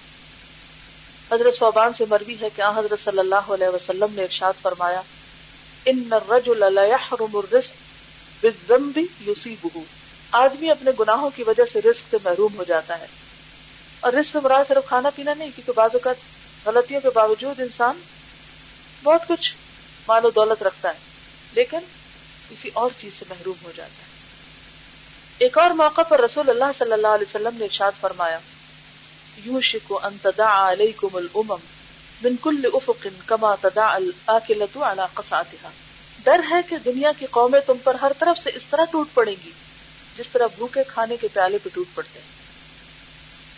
حضرت 1.36 1.58
صوبان 1.60 1.92
سے 1.98 2.06
مروی 2.10 2.36
ہے 2.42 2.48
کہ 2.56 2.62
حضرت 2.76 3.00
صلی 3.04 3.20
اللہ 3.20 3.52
علیہ 3.52 3.68
وسلم 3.68 4.08
نے 4.12 4.24
ارشاد 4.24 4.54
فرمایا، 4.62 5.02
ان 5.86 6.14
الرجل 6.14 6.74
لا 6.74 6.86
يحرم 6.86 7.38
الرزق 7.38 7.91
آدمی 10.34 10.70
اپنے 10.70 10.92
گناہوں 11.00 11.30
کی 11.30 11.44
وجہ 11.44 11.66
سے 11.74 11.80
رزق 11.82 12.10
سے 12.10 12.18
محروم 12.24 12.58
ہو 12.58 12.64
جاتا 12.64 13.00
ہے۔ 13.00 13.08
اور 14.00 14.14
رزق 14.14 14.36
مراد 14.36 14.64
صرف 14.68 14.88
کھانا 14.88 15.10
پینا 15.10 15.34
نہیں، 15.34 15.52
کیونکہ 15.52 15.72
بعض 15.72 15.90
اوقات 15.94 16.16
غلطیوں 16.66 17.02
کے 17.02 17.10
باوجود 17.10 17.60
انسان 17.60 18.02
بہت 19.04 19.28
کچھ 19.28 19.56
مال 20.08 20.26
و 20.26 20.30
دولت 20.30 20.64
رکھتا 20.64 20.90
ہے، 20.90 21.00
لیکن 21.54 21.80
کسی 22.50 22.70
اور 22.74 22.92
چیز 22.92 23.20
سے 23.20 23.26
محروم 23.30 23.66
ہو 23.66 23.72
جاتا 23.72 24.04
ہے۔ 24.04 24.10
ایک 25.40 25.58
اور 25.58 25.72
موقع 25.72 26.02
پر 26.02 26.20
رسول 26.20 26.50
اللہ 26.50 26.72
صلی 26.78 26.92
اللہ 26.92 27.08
علیہ 27.08 27.30
وسلم 27.30 27.58
نے 27.58 27.66
ارشاد 27.66 27.92
فرمایا 28.02 28.40
یوشک 29.38 29.94
ان 30.04 30.18
تدع 30.18 30.72
علیکم 30.72 31.16
الامم 31.16 31.66
من 32.22 32.36
کل 32.36 32.66
افق 32.74 33.08
کما 33.28 33.56
تدع 33.56 33.88
الاکلۃ 33.88 34.78
علی 34.92 35.02
قصعتها 35.14 35.72
ڈر 36.24 36.42
ہے 36.50 36.62
کہ 36.70 36.78
دنیا 36.78 37.12
کی 37.20 37.26
قومیں 37.32 37.60
تم 37.66 37.74
پر 37.84 37.96
ہر 37.96 38.12
طرف 38.20 38.44
سے 38.44 38.50
اس 38.54 38.64
طرح 38.70 38.86
ٹوٹ 38.92 39.08
پڑیں 39.14 39.36
گی، 39.46 39.52
جس 40.18 40.26
طرح 40.32 40.48
بھوکے 40.56 40.84
کھانے 40.88 41.18
کے 41.22 41.28
پیالے 41.34 41.58
پہ 41.64 41.70
ٹوٹ 41.74 41.96
پڑتے 41.96 42.20
ہیں۔ 42.20 42.28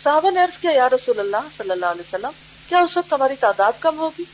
صحابہ 0.02 0.30
نے 0.30 0.40
عرض 0.40 0.60
کیا، 0.60 0.70
یا 0.70 0.88
رسول 0.88 1.18
اللہ 1.18 1.48
صلی 1.56 1.70
اللہ 1.70 1.86
علیہ 1.86 2.08
وسلم، 2.08 2.30
کیا 2.68 2.78
اس 2.78 2.96
وقت 2.96 3.12
ہماری 3.12 3.34
تعداد 3.40 3.72
کم 3.80 3.98
ہوگی؟ 3.98 4.24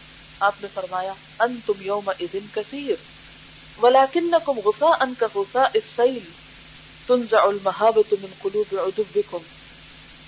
آپ 0.41 0.53
نے 0.61 0.69
فرمایا 0.75 1.13
ان 1.41 1.59
تم 1.67 1.73
یوم 1.81 2.09
اذن 2.09 2.47
کثیر 2.55 2.95
ولکنکم 3.83 4.59
غفاء 4.59 4.97
ان 5.01 5.15
کا 5.19 5.27
غفاء 5.35 5.69
السیل، 5.75 6.31
تنزع 7.07 7.43
المحابت 7.43 8.13
من 8.13 8.33
قلوب 8.43 8.75
عدوکم 8.79 9.39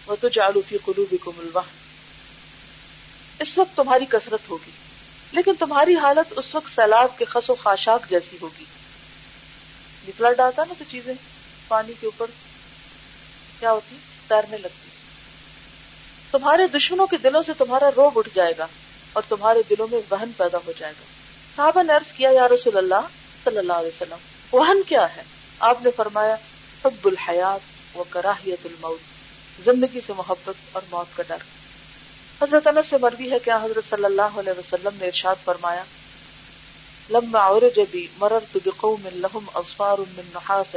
وتجعل 0.07 0.61
في 0.69 0.77
قلوبكم 0.85 1.33
الوهن 1.39 1.81
اس 3.39 3.59
وقت 3.59 3.77
تمہاری 3.77 4.07
کثرت 4.09 4.51
ہوگی۔ 4.51 4.71
لیکن 5.33 5.53
تمہاری 5.59 5.97
حالت 5.97 6.33
اس 6.37 6.55
وقت 6.55 6.75
سیلاب 6.75 7.19
کے 7.19 7.25
خس 7.25 7.51
و 7.51 7.55
خاشاک 7.55 8.11
جیسی 8.11 8.37
ہوگی۔ 8.43 8.65
نکلا 10.09 10.33
ڈالتا 10.33 10.65
نا 10.69 10.75
تو 10.79 10.85
چیزیں 10.91 11.15
پانی 11.69 11.93
کے 12.01 12.07
اوپر 12.07 12.27
کیا 13.61 13.73
ہوتی؟ 13.73 13.97
تیرنے 14.29 14.57
لگتی۔ 14.57 14.89
تمہارے 16.31 16.67
دشمنوں 16.67 17.07
کے 17.07 17.17
دلوں 17.17 17.43
سے 17.43 17.53
تمہارا 17.59 17.91
روب 17.97 18.19
اٹھ 18.19 18.29
جائے 18.35 18.53
گا 18.59 18.67
اور 19.13 19.23
تمہارے 19.29 19.59
دلوں 19.71 19.89
میں 19.91 20.01
وہن 20.11 20.31
پیدا 20.37 20.59
ہو 20.67 20.73
جائے 20.79 20.93
گا۔ 21.01 21.05
صحابہ 21.57 21.83
نے 21.83 21.93
عرض 21.93 22.13
کیا، 22.13 22.31
یا 22.31 22.49
رسول 22.49 22.77
اللہ 22.77 23.07
صلی 23.45 23.59
اللہ 23.59 23.73
علیہ 23.73 23.89
وسلم، 23.89 24.17
وہن 24.53 24.83
کیا 24.83 25.17
ہے؟ 25.17 25.23
آپ 25.59 25.83
نے 25.83 25.91
فرمایا، 25.97 26.37
حب 26.85 27.09
الحیات 27.09 27.97
و 27.97 28.05
کراہیت 28.05 28.67
الموت، 28.67 29.01
زندگی 29.65 30.01
سے 30.07 30.13
محبت 30.13 30.55
اور 30.73 30.83
موت 30.91 31.17
کا 31.17 31.23
ڈر۔ 31.29 31.62
حضرت 32.43 32.67
انس 32.67 32.91
سے 32.91 32.99
مروی 32.99 33.31
ہے 33.31 33.39
کیا 33.39 33.65
حضرت 33.65 33.85
صلی 33.85 34.05
اللہ 34.05 34.39
علیہ 34.39 34.53
وسلم 34.59 34.97
نے 34.97 35.07
ارشاد 35.07 35.35
فرمایا، 35.45 35.85
لما 37.09 37.49
عرج 37.49 37.81
بی 37.91 38.07
مررت 38.17 38.57
بقوم 38.65 39.07
لهم 39.07 39.47
اصفار 39.55 39.99
من 39.99 40.31
نحاس 40.35 40.75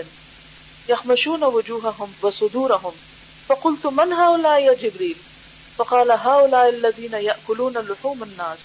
يخمشون 0.89 1.43
وجوههم 1.43 2.11
وصدورهم، 2.23 2.97
فقلت 3.47 3.85
من 3.85 4.13
هؤلاء 4.13 4.59
يا 4.59 4.73
جبريل 4.73 5.23
فقال 5.77 6.11
هؤلاء 6.11 6.65
الذين 6.67 7.13
يأكلون 7.13 7.77
اللحوم 7.77 8.21
الناس 8.21 8.59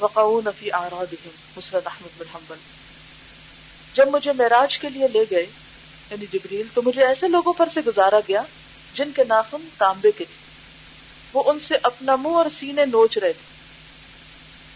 وقعون 0.00 0.50
في 0.58 0.72
اعراضهم. 0.72 1.36
مسرد 1.56 1.86
احمد 1.86 2.18
بن 2.18 2.26
حنبل۔ 2.34 2.60
جب 3.94 4.08
مجھے 4.08 4.32
معراج 4.32 4.78
کے 4.78 4.88
لیے 4.88 5.08
لے 5.08 5.24
گئے 5.30 5.46
یعنی 6.10 6.26
جبریل، 6.26 6.66
تو 6.74 6.82
مجھے 6.82 7.06
ایسے 7.06 7.28
لوگوں 7.28 7.52
پر 7.52 7.68
سے 7.68 7.80
گزارا 7.80 8.20
گیا 8.28 8.42
جن 8.94 9.12
کے 9.12 9.24
ناخن 9.24 9.68
تانبے 9.78 10.12
کے 10.12 10.24
تھے۔ 10.24 10.47
وہ 11.32 11.42
ان 11.46 11.60
سے 11.60 11.74
اپنا 11.82 12.16
منہ 12.16 12.34
اور 12.34 12.46
سینے 12.58 12.84
نوچ 12.84 13.18
رہے 13.18 13.32
تھے۔ 13.32 13.46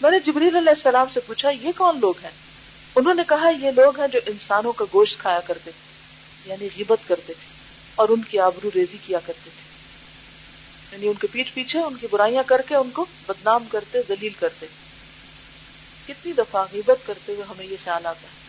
میں 0.01 0.11
نے 0.11 0.19
جبریل 0.21 0.57
علیہ 0.57 0.71
السلام 0.71 1.07
سے 1.15 1.21
پوچھا، 1.21 1.51
یہ 1.51 1.73
کون 1.77 2.01
لوگ 2.01 2.15
ہیں؟ 2.23 2.31
انہوں 2.97 3.15
نے 3.15 3.23
کہا، 3.29 3.51
یہ 3.63 3.71
لوگ 3.71 4.01
ہیں 4.01 4.09
جو 4.09 4.21
انسانوں 4.27 4.73
کا 4.73 4.85
گوشت 4.93 5.19
کھایا 5.19 5.41
کرتے 5.41 5.71
تھے 5.71 6.51
یعنی 6.51 6.69
غیبت 6.77 7.09
کرتے 7.09 7.33
تھے، 7.33 7.47
اور 7.95 8.09
ان 8.09 8.23
کی 8.23 8.39
آبرو 8.39 8.71
ریزی 8.75 8.99
کیا 9.07 9.19
کرتے 9.27 9.51
تھے۔ 9.51 9.63
یعنی 10.93 11.09
ان 11.09 11.15
کے 11.15 11.27
پیٹ 11.33 11.55
پیچھے، 11.55 11.79
ان 11.79 11.97
کی 11.97 12.07
برائیاں 12.11 12.43
کر 12.47 12.63
کے، 12.69 12.75
ان 12.75 12.91
کو 12.91 13.05
بدنام 13.29 13.65
کرتے 13.71 13.99
دلیل 14.09 14.33
کرتے۔ 14.33 14.67
کتنی 16.07 16.33
دفعہ 16.33 16.65
غیبت 16.73 17.07
کرتے 17.07 17.33
ہوئے 17.33 17.45
ہمیں 17.49 17.67
یہ 17.67 17.77
خیال 17.85 18.07
آتا 18.07 18.29
ہے 18.29 18.41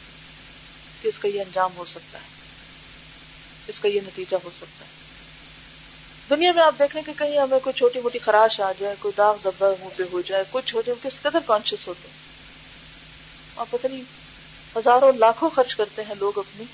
کہ 1.01 1.08
اس 1.08 1.19
کا 1.19 1.27
یہ 1.27 1.41
انجام 1.41 1.69
ہو 1.75 1.86
سکتا 1.86 2.17
ہے، 2.17 2.27
اس 3.67 3.80
کا 3.80 3.88
یہ 3.88 3.99
نتیجہ 4.04 4.36
ہو 4.43 4.49
سکتا 4.58 4.86
ہے۔ 4.86 5.02
دنیا 6.29 6.51
میں 6.51 6.63
آپ 6.63 6.79
دیکھیں 6.79 7.01
کہ 7.01 7.13
کہیں 7.13 7.38
ہمیں 7.38 7.59
کوئی 7.59 7.73
چھوٹی 7.73 7.99
موٹی 7.99 8.19
خراش 8.19 8.59
آ 8.62 8.71
جائے، 8.71 8.95
کوئی 8.95 9.13
داغ 9.17 9.38
دبا 9.38 9.69
منہ 9.69 9.97
پہ 9.97 10.03
ہو 10.03 10.21
جائے 10.21 10.43
کچھ 10.51 10.75
ہو 10.75 10.81
جائے 10.81 11.09
کس 11.09 11.21
قدر 11.21 11.39
کانشیس 11.47 11.88
ہوتے 11.88 12.07
ہیں؟ 12.07 12.15
آپ 13.55 13.71
پتہ 13.71 13.88
نہیں، 13.88 14.03
ہزاروں 14.75 15.12
لاکھوں 15.12 15.49
خرچ 15.49 15.75
کرتے 15.75 16.01
ہیں 16.01 16.15
لوگ 16.15 16.38
اپنی 16.38 16.65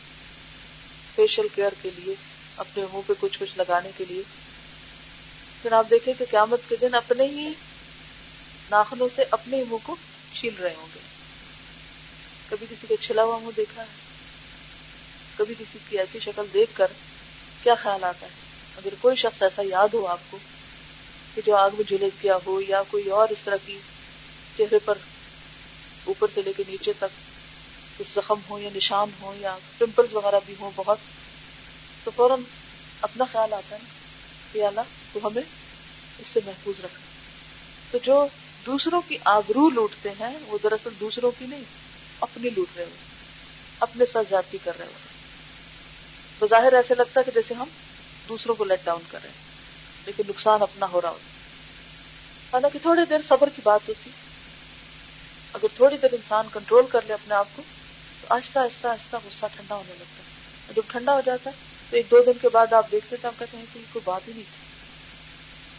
فیشل 1.16 1.48
کیئر 1.48 1.72
کے 1.72 1.90
لیے، 1.90 2.16
اپنے 2.58 2.86
منہ 2.86 3.02
پہ 3.08 3.14
کچھ 3.20 3.40
کچھ 3.40 3.58
لگانے 3.58 3.92
کے 3.92 4.06
لیے۔ 4.06 4.24
پھر 5.64 5.72
آپ 5.72 5.86
دیکھیں 5.90 6.14
کہ 6.14 6.26
قیامت 6.26 6.70
کے 6.70 6.76
دن 6.76 6.96
اپنے 6.96 7.26
ہی 7.26 7.54
ناخنوں 8.70 9.08
سے 9.16 9.24
اپنے 9.32 9.64
منہ 9.64 9.78
کو 9.78 9.96
چھیل 10.32 10.56
رہے 10.56 10.76
ہوں 10.76 10.88
گے۔ 10.96 11.00
کبھی 12.48 12.68
کسی 12.68 12.88
کا 12.88 12.96
چھلا 13.08 13.24
ہوا 13.24 13.40
منہ 13.40 13.52
دیکھا 13.58 13.82
ہے؟ 13.82 13.98
کبھی 15.38 15.56
کسی 15.56 15.80
کی 15.80 16.00
ایسی 16.00 16.20
شکل 16.20 16.54
دیکھ 16.54 16.76
کر 16.76 16.88
کیا 17.62 17.76
خیال 17.76 18.04
آتا 18.04 18.26
ہے؟ 18.26 18.49
اگر 18.80 18.96
کوئی 18.96 19.16
شخص 19.16 19.42
ایسا 19.42 19.62
یاد 19.66 19.94
ہو 19.94 20.06
آپ 20.08 20.30
کو 20.30 20.40
کہ 21.38 21.42
جو 21.42 21.56
آگ 21.56 21.72
میں 21.74 21.84
جھلس 21.84 22.14
گیا 22.24 22.36
ہو 22.46 22.60
یا 22.62 22.82
کوئی 22.84 23.10
اور 23.10 23.30
اس 23.30 23.44
طرح 23.44 23.58
کی 23.66 23.80
چہرے 24.58 24.80
پر 24.80 24.98
اوپر 26.08 26.28
سے 26.28 26.42
لے 26.42 26.54
کے 26.54 26.64
نیچے 26.68 26.94
تک 26.94 27.18
کچھ 28.00 28.12
زخم 28.14 28.42
ہو 28.50 28.60
یا 28.60 28.70
نشان 28.70 29.14
ہو 29.14 29.34
یا 29.36 29.58
پمپلز 29.78 30.14
وغیرہ 30.14 30.40
بھی 30.46 30.56
ہوں 30.56 30.72
بہت، 30.72 31.00
تو 32.06 32.12
فوراً 32.12 32.44
اپنا 33.04 33.26
خیال 33.26 33.54
آتا 33.54 33.76
ہے 33.76 33.86
کہ 34.54 34.64
اللہ 34.66 34.94
تو 35.12 35.28
ہمیں 35.28 35.44
اس 35.44 36.28
سے 36.28 36.40
محفوظ 36.46 36.80
رکھنا 36.80 37.08
تو 37.94 37.98
جو 37.98 38.16
دوسروں 38.66 39.02
کی 39.02 39.18
آبرو 39.26 39.70
لوٹتے 39.70 40.10
ہیں، 40.12 40.34
وہ 40.40 40.58
دراصل 40.58 41.00
دوسروں 41.00 41.32
کی 41.32 41.46
نہیں، 41.46 41.64
اپنی 42.22 42.50
لوٹ 42.50 42.76
رہے 42.76 42.86
ہو 42.86 42.96
اپنے 43.82 44.06
ساتھ 44.06 44.30
جاتی 44.30 44.58
کر 44.58 44.78
رہے 44.78 44.88
ہو 44.88 45.08
بظاہر 46.42 46.74
ایسے 46.74 46.96
لگتا 46.96 47.20
ہے 47.20 47.26
کہ 47.26 47.32
جیسے 47.32 47.54
ہم 47.54 47.70
دوسروں 48.30 48.56
کو 48.56 48.64
لیٹ 48.64 48.86
ڈاؤن 48.86 49.04
کر 49.04 49.22
رہے 49.22 49.30
ہیں۔ 49.30 49.38
لیکن 50.06 50.24
نقصان 50.28 50.62
اپنا 50.62 50.86
ہو 50.86 51.02
رہا 51.02 51.10
ہوتا 51.10 51.30
حالانکہ 52.54 52.80
تھوڑی 52.80 53.06
دیر 53.06 53.20
صبر 53.20 53.50
کی 53.50 53.62
بات 53.62 53.90
ہوتی۔ 53.90 54.12
اگر 55.54 55.68
تھوڑی 55.68 55.98
دیر 55.98 56.14
انسان 56.14 56.50
کنٹرول 56.50 56.88
کر 56.88 57.02
لے 57.02 57.14
اپنے 57.14 57.36
آپ 57.36 57.54
کو، 57.54 57.64
تو 58.22 58.28
آہستہ 58.30 58.60
آہستہ 58.60 58.88
آہستہ 58.88 59.16
غصہ 59.16 59.46
ٹھنڈا 59.46 59.76
ہونے 59.76 59.94
لگتا 59.94 60.24
ہے۔ 60.24 60.74
جب 60.74 60.82
ٹھنڈا 60.90 61.14
ہو 61.14 61.22
جاتا 61.22 61.50
ہے، 61.50 61.56
تو 61.90 61.96
ایک 61.96 62.12
دو 62.12 62.24
دن 62.24 62.38
کے 62.38 62.50
بعد 62.50 62.74
آپ 62.74 62.92
دیکھتے 62.92 63.18
تھے 63.18 63.28
آپ 63.28 63.40
کہتے 63.40 63.58
ہیں 63.58 63.66
کہ 63.66 63.86
کوئی 63.86 64.02
بات 64.02 64.28
ہی 64.28 64.34
نہیں 64.34 64.46
تھی۔ 64.46 64.62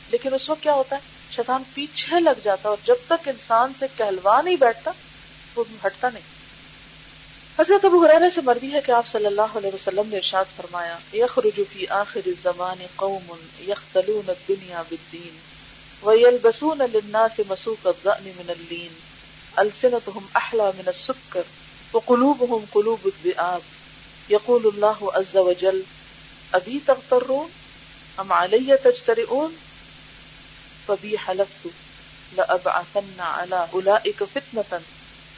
لیکن 0.08 0.34
اس 0.34 0.50
وقت 0.50 0.62
کیا 0.62 0.72
ہوتا 0.72 0.96
ہے، 0.96 1.00
شیطان 1.36 1.64
پیچھے 1.64 2.20
لگ 2.20 2.40
جاتا 2.40 2.68
ہے 2.68 2.70
اور 2.70 2.78
جب 2.84 2.96
تک 3.08 3.28
انسان 3.28 3.74
سے 3.74 3.88
کہلوا 3.88 4.42
نہیں 4.42 4.56
بیٹھتا، 4.56 4.90
وہ 5.56 5.64
ہٹتا 5.86 6.10
نہیں۔ 6.10 6.39
حضرت 7.60 7.84
ابو 7.84 7.98
حرارہ 8.04 8.28
سے 8.34 8.40
مروی 8.44 8.72
ہے 8.72 8.80
کہ 8.84 8.92
آپ 8.92 9.08
صلی 9.08 9.26
اللہ 9.26 9.56
علیہ 9.58 9.70
وسلم 9.74 10.06
نے 10.08 10.16
ارشاد 10.16 10.44
فرمایا، 10.56 10.96
یخرج 11.12 11.60
فی 11.72 11.86
آخر 11.88 12.20
الزمان 12.26 12.84
قوم 12.96 13.32
یختلون 13.68 14.28
الدنیا 14.28 14.82
بالدین 14.88 15.36
ویلبسون 16.02 16.82
للناس 16.92 17.40
مسوق 17.48 17.86
الضأن 17.86 18.30
من 18.38 18.50
اللین، 18.50 18.94
السنتهم 19.56 20.26
احلا 20.34 20.70
من 20.78 20.88
السکر 20.94 21.42
وقلوبهم 21.92 22.64
قلوب 22.72 23.06
الذئاب. 23.12 23.62
یقول 24.28 24.66
اللہ 24.72 25.06
عز 25.20 25.36
وجل 25.36 25.82
ابی 26.52 26.78
تغترون 26.86 27.48
ام 28.18 28.32
علی 28.32 28.76
تجترئون؟ 28.82 29.56
فبی 30.86 31.16
حلفت 31.26 31.66
لأبعثن 32.36 33.20
على 33.20 33.68
أولئك 33.72 34.22
فتنة 34.34 34.80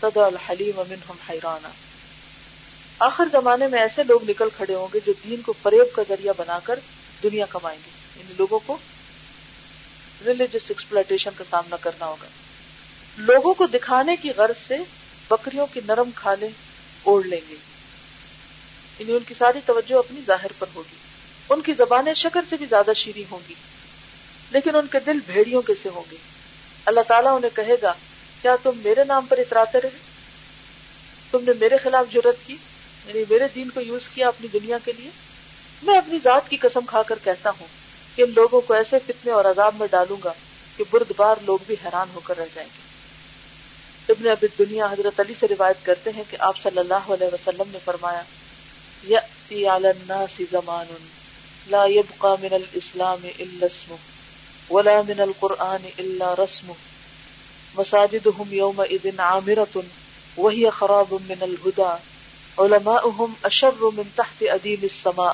تدع 0.02 0.28
الحليم 0.28 0.76
منهم 0.90 1.16
حيرانا 1.28 1.72
آخر 3.06 3.24
زمانے 3.32 3.68
میں 3.68 3.78
ایسے 3.80 4.04
لوگ 4.04 4.30
نکل 4.30 4.48
کھڑے 4.56 4.74
ہوں 4.74 4.88
گے 4.94 4.98
جو 5.06 5.12
دین 5.24 5.40
کو 5.42 5.52
فریب 5.62 5.96
کا 5.96 6.02
ذریعہ 6.08 6.32
بنا 6.36 6.58
کر 6.64 6.78
دنیا 7.22 7.44
کمائیں 7.48 7.78
گے۔ 7.86 7.90
ان 8.20 8.34
لوگوں 8.38 8.58
کو 8.66 8.78
ریلیجس 10.26 10.62
ایکسپلائٹیشن 10.68 11.30
کا 11.38 11.44
سامنا 11.50 11.76
کرنا 11.76 12.06
ہوگا۔ 12.06 12.28
لوگوں 13.16 13.54
کو 13.54 13.66
دکھانے 13.66 14.16
کی 14.16 14.30
غرض 14.36 14.68
سے 14.68 14.76
بکریوں 15.30 15.66
کی 15.72 15.80
نرم 15.88 16.10
کھالیں 16.14 16.48
اوڑھ 17.02 17.26
لیں 17.26 17.40
گے۔ 17.48 17.54
یعنی 18.98 19.12
ان 19.12 19.24
کی 19.28 19.34
ساری 19.38 19.58
توجہ 19.66 19.94
اپنی 19.94 20.20
ظاہر 20.26 20.50
پر 20.58 20.66
ہوگی۔ 20.74 20.96
ان 21.48 21.60
کی 21.60 21.72
زبانیں 21.72 22.14
شکر 22.14 22.40
سے 22.50 22.56
بھی 22.56 22.66
زیادہ 22.66 22.90
شیریں 22.96 23.24
ہوں 23.30 23.38
گی، 23.48 23.54
لیکن 24.50 24.76
ان 24.76 24.86
کے 24.86 24.98
دل 25.00 25.18
بھیڑیوں 25.26 25.62
کے 25.62 25.72
سے 25.82 25.88
ہوں 25.88 26.10
گے۔ 26.10 26.16
اللہ 26.86 27.00
تعالیٰ 27.08 27.36
انہیں 27.36 27.56
کہے 27.56 27.76
گا، 27.82 27.92
کیا 28.42 28.56
تم 28.62 28.70
میرے 28.84 29.04
نام 29.04 29.26
پر 29.26 29.38
اتراتے 29.38 29.80
رہے 29.80 29.98
تم 31.30 31.38
نے 31.42 31.52
میرے 31.60 31.76
خلاف 31.82 32.12
جرت 32.12 32.46
کی؟ 32.46 32.56
یعنی 33.06 33.24
میرے 33.28 33.48
دین 33.54 33.70
کو 33.70 33.80
یوز 33.80 34.08
کیا 34.08 34.28
اپنی 34.28 34.48
دنیا 34.48 34.78
کے 34.84 34.92
لیے، 34.92 35.10
میں 35.82 35.98
اپنی 35.98 36.18
ذات 36.24 36.48
کی 36.48 36.56
قسم 36.56 36.80
کھا 36.80 37.02
کر 37.02 37.18
کہتا 37.24 37.50
ہوں 37.50 37.66
کہ 38.16 38.22
ان 38.22 38.30
لوگوں 38.34 38.60
کو 38.60 38.74
ایسے 38.74 38.98
فتنے 38.98 39.30
اور 39.30 39.44
عذاب 39.44 39.74
میں 39.74 39.86
ڈالوں 39.86 40.16
گا 40.24 40.32
کہ 40.76 40.84
برد 40.90 41.12
بار 41.16 41.36
لوگ 41.42 41.58
بھی 41.66 41.74
حیران 41.84 42.08
ہو 42.14 42.20
کر 42.20 42.36
رہ 42.38 42.48
جائیں 42.54 42.68
گے۔ 42.68 42.82
ابن 44.12 44.28
ابی 44.28 44.46
دنیا 44.58 44.86
حضرت 44.86 45.20
علی 45.20 45.34
سے 45.40 45.46
روایت 45.48 45.84
کرتے 45.84 46.10
ہیں 46.10 46.24
کہ 46.30 46.36
آپ 46.40 46.58
صلی 46.62 46.78
اللہ 46.78 47.10
علیہ 47.12 47.26
وسلم 47.32 47.70
نے 47.70 47.78
فرمایا، 47.84 48.22
یأتی 49.02 49.66
علی 49.68 49.88
الناس 49.88 50.40
زمان، 50.50 50.94
لا 51.66 51.84
يبقى 51.86 52.36
من 52.42 52.52
الاسلام 52.52 53.26
الا 53.38 53.66
اسمه 53.66 53.98
ولا 54.70 55.02
من 55.02 55.20
القرآن 55.20 55.84
الا 55.98 56.34
رسمه 56.34 56.76
مساجدهم 57.74 58.52
يومئذ 58.52 59.20
عامرة 59.20 59.84
وهي 60.36 60.70
خراب 60.70 61.14
من 61.28 61.42
الهدى 61.42 62.11
علماؤهم 62.58 63.32
اشر 63.42 63.82
من 63.82 64.02
تحت 64.14 64.44
ادیم 64.52 64.82
السماء 64.82 65.32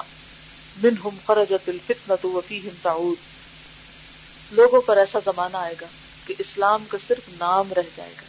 منهم 0.84 1.18
خرجت 1.26 1.68
الفتنة 1.68 2.30
وفيهم 2.34 2.76
تعود۔ 2.82 3.16
لوگوں 4.52 4.80
پر 4.80 4.96
ایسا 4.96 5.18
زمانہ 5.24 5.56
آئے 5.56 5.74
گا 5.80 5.86
کہ 6.26 6.34
اسلام 6.38 6.84
کا 6.90 6.98
صرف 7.08 7.28
نام 7.38 7.72
رہ 7.72 7.82
جائے 7.96 8.10
گا۔ 8.10 8.22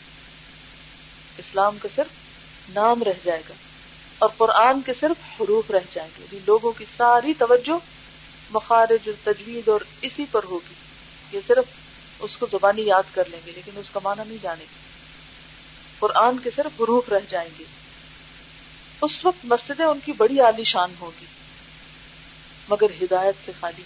اسلام 1.38 1.78
کا 1.82 1.90
صرف 1.96 2.08
نام 2.70 3.04
رہ 3.04 3.14
جائے 3.24 3.42
گا۔ 3.50 3.54
اور 4.20 4.30
قرآن 4.38 4.82
کے 4.82 4.94
صرف 5.00 5.42
حروف 5.42 5.72
رہ 5.72 5.80
جائیں 5.94 6.12
گے۔ 6.18 6.24
یعنی 6.24 6.40
لوگوں 6.48 6.72
کی 6.72 6.86
ساری 6.98 7.34
توجہ 7.34 7.78
مخارج 8.50 9.10
اور 9.10 9.34
تجوید 9.34 9.68
اور 9.68 9.82
اسی 10.02 10.26
پر 10.32 10.44
ہوگی۔ 10.44 10.74
یہ 11.32 11.40
صرف 11.48 11.66
اس 12.20 12.38
کو 12.38 12.46
زبانی 12.52 12.82
یاد 12.82 13.04
کر 13.14 13.24
لیں 13.30 13.40
گے، 13.46 13.52
لیکن 13.52 13.72
اس 13.76 13.90
کا 13.94 14.00
معنی 14.04 14.22
نہیں 14.28 14.38
جانے 14.42 14.64
گے۔ 14.64 14.80
قرآن 16.00 16.38
کے 16.38 16.50
صرف 16.56 16.82
حروف 16.82 17.10
رہ 17.10 17.20
جائیں 17.30 17.50
گے۔ 17.60 17.64
اس 19.02 19.26
وقت 19.26 19.46
مسجدیں 19.46 19.86
ان 19.86 20.00
کی 20.06 20.12
بڑی 20.12 20.40
عالی 20.40 20.64
شان 20.64 20.94
ہوگی۔ 21.00 21.26
مگر 22.70 23.04
ہدایت 23.04 23.36
سے 23.46 23.52
خالی۔ 23.60 23.84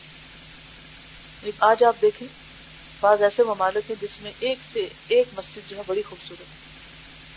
آج 1.59 1.83
آپ 1.83 1.95
دیکھیں، 2.01 2.27
بعض 2.99 3.21
ایسے 3.21 3.43
ممالک 3.43 3.91
ہیں 3.91 4.01
جس 4.01 4.21
میں 4.21 4.31
ایک 4.39 4.57
سے 4.73 4.87
ایک 5.07 5.27
مسجد 5.37 5.69
جو 5.69 5.77
ہے 5.77 5.81
بڑی 5.87 6.01
خوبصورت 6.01 6.45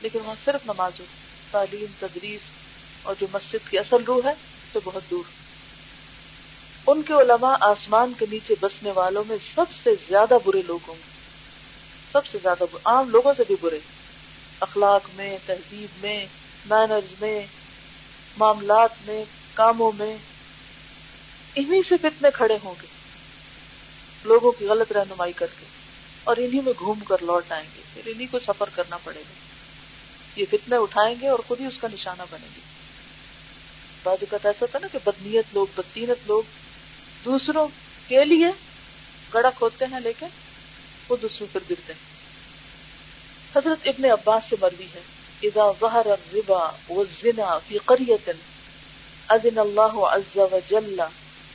لیکن 0.02 0.18
وہاں 0.24 0.34
صرف 0.44 0.66
نماز 0.66 1.00
ہو، 1.00 1.04
تعلیم، 1.50 1.86
تدریس 1.98 2.40
اور 3.02 3.14
جو 3.20 3.26
مسجد 3.32 3.70
کی 3.70 3.78
اصل 3.78 4.04
روح 4.04 4.20
ہے 4.24 4.32
تو 4.72 4.80
بہت 4.84 5.02
دور۔ 5.10 5.24
ان 6.86 7.02
کے 7.02 7.12
علماء 7.12 7.54
آسمان 7.60 8.12
کے 8.18 8.26
نیچے 8.30 8.54
بسنے 8.60 8.90
والوں 8.90 9.24
میں 9.26 9.36
سب 9.54 9.64
سے 9.84 9.90
زیادہ 10.08 10.38
برے 10.44 10.62
لوگ 10.62 10.78
ہوں 10.88 10.94
گے۔ 10.94 11.10
سب 12.12 12.26
سے 12.26 12.38
زیادہ 12.42 12.64
برے 12.72 12.78
عام 12.84 13.10
لوگوں 13.10 13.34
سے 13.34 13.42
بھی 13.46 13.56
برے۔ 13.60 13.78
اخلاق 14.60 15.08
میں، 15.14 15.38
تہذیب 15.46 16.04
میں، 16.04 16.26
مینرز 16.66 17.20
میں 17.20 17.46
معاملات 18.37 19.01
میں، 19.03 19.25
کاموں 19.57 19.92
میں، 19.92 20.16
انہی 21.57 21.83
سے 21.83 21.96
فتنے 21.96 22.31
کھڑے 22.31 22.57
ہوں 22.57 22.75
گے، 22.83 22.87
لوگوں 24.25 24.53
کی 24.53 24.66
غلط 24.66 24.92
رہنمائی 24.92 25.33
کر 25.33 25.55
کے، 25.59 25.66
اور 26.27 26.37
انہی 26.37 26.61
میں 26.61 26.72
گھوم 26.72 27.05
کر 27.05 27.22
لوٹ 27.22 27.53
آئیں 27.53 27.68
گے، 27.75 27.83
پھر 27.92 28.07
انہی 28.07 28.27
کو 28.27 28.38
سفر 28.38 28.70
کرنا 28.70 28.99
پڑے 28.99 29.22
گا۔ 29.22 29.35
یہ 30.37 30.44
فتنے 30.51 30.77
اٹھائیں 30.77 31.14
گے 31.20 31.29
اور 31.29 31.38
خود 31.38 31.61
ہی 31.61 31.66
اس 31.66 31.79
کا 31.79 31.88
نشانہ 31.88 32.22
بنے 32.31 32.46
گی 32.46 32.61
بعض 34.05 34.18
اوقات 34.20 34.46
ایسا 34.46 34.64
ہوتا 34.64 34.79
نا 34.79 34.88
کہ 34.88 34.99
بدنیت 34.99 35.53
لوگ 35.53 35.68
بدتینت 35.77 36.27
لوگ 36.27 36.44
دوسروں 37.25 37.68
کے 38.11 38.25
لیے 38.25 38.51
گڑا 39.33 39.51
کھودتے 39.51 39.85
ہیں، 39.85 40.01
لیکن 40.01 40.29
وہ 41.11 41.16
دوسروں 41.16 41.49
پر 41.49 41.64
گرتے 41.70 41.92
ہیں۔ 41.92 42.05
حضرت 43.55 43.87
ابن 43.87 44.05
عباس 44.11 44.49
سے 44.51 44.57
مروی 44.61 44.88
ہے۔ 44.94 45.03
اذا 45.42 45.70
ظهر 45.81 46.07
الربا 46.07 46.70
والزنا 46.88 47.59
في 47.59 47.79
قرية 47.79 48.33
اذن 49.29 49.59
الله 49.59 50.09
عز 50.11 50.38
وجل 50.38 51.01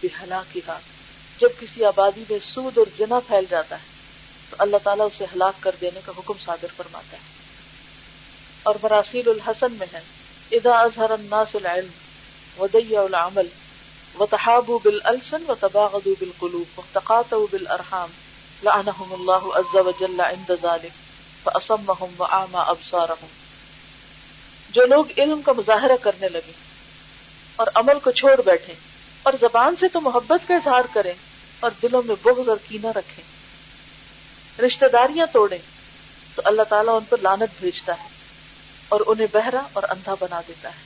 بهلاكها. 0.03 0.77
جب 1.39 1.49
کسی 1.59 1.85
آبادی 1.85 2.23
میں 2.29 2.39
سود 2.39 2.77
اور 2.77 2.85
زنا 2.97 3.19
پھیل 3.19 3.45
جاتا 3.49 3.75
ہے، 3.75 3.85
تو 4.49 4.55
اللہ 4.59 4.77
تعالیٰ 4.83 5.05
اسے 5.05 5.23
ہلاک 5.23 5.63
کر 5.63 5.75
دینے 5.81 5.99
کا 6.05 6.11
حکم 6.17 6.33
صادر 6.45 6.67
فرماتا 6.77 7.17
ہے۔ 7.17 7.21
اور 8.63 8.75
مراسیل 8.83 9.29
الحسن 9.29 9.71
میں 9.71 9.87
ہے، 9.93 10.01
اذا 10.51 10.79
اظہر 10.79 11.09
الناس 11.09 11.55
العلم 11.55 11.91
وضيع 12.57 13.01
العمل 13.01 13.47
وتحابوا 14.19 14.79
بالالسن 14.83 15.43
وتباغضوا 15.47 16.15
بالقلوب 16.19 16.79
وتقاطعوا 16.79 17.47
بالارحام 17.51 18.09
لعنهم 18.63 19.13
الله 19.13 19.55
عز 19.55 19.75
وجل 19.75 20.21
عند 20.21 20.51
ذلك 20.51 20.91
فاصمهم 21.43 22.09
واعمى 22.17 22.59
ابصارهم 22.67 23.40
جو 24.71 24.85
لوگ 24.85 25.05
علم 25.17 25.41
کا 25.41 25.51
مظاہرہ 25.53 25.95
کرنے 26.01 26.29
لگے 26.29 26.51
اور 27.55 27.67
عمل 27.75 27.99
کو 27.99 28.11
چھوڑ 28.11 28.41
بیٹھے 28.41 28.73
اور 29.23 29.33
زبان 29.41 29.75
سے 29.79 29.87
تو 29.87 30.01
محبت 30.01 30.47
کا 30.47 30.55
اظہار 30.55 30.81
کریں 30.93 31.13
اور 31.59 31.71
دلوں 31.81 32.01
میں 32.05 32.15
بغض 32.21 32.49
اور 32.49 32.57
کینہ 32.67 32.87
رکھیں۔ 32.87 33.23
رشتہ 34.61 34.85
داریاں 34.93 35.25
توڑیں 35.33 35.57
تو 36.35 36.41
اللہ 36.45 36.61
تعالیٰ 36.61 36.95
ان 36.95 37.03
پر 37.09 37.17
لانت 37.21 37.59
بھیجتا 37.59 37.93
ہے 38.03 38.07
اور 38.89 39.01
انہیں 39.07 39.27
بہرا 39.31 39.61
اور 39.73 39.83
اندھا 39.89 40.15
بنا 40.19 40.41
دیتا 40.47 40.69
ہے۔ 40.69 40.81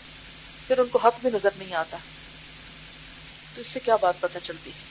پھر 0.67 0.77
ان 0.77 0.87
کو 0.87 0.99
حق 0.99 1.13
بھی 1.21 1.29
نظر 1.33 1.49
نہیں 1.57 1.73
آتا۔ 1.73 1.97
تو 3.55 3.61
اس 3.61 3.67
سے 3.73 3.79
کیا 3.79 3.95
بات 3.95 4.13
پتہ 4.19 4.37
چلتی 4.43 4.69
ہے؟ 4.69 4.83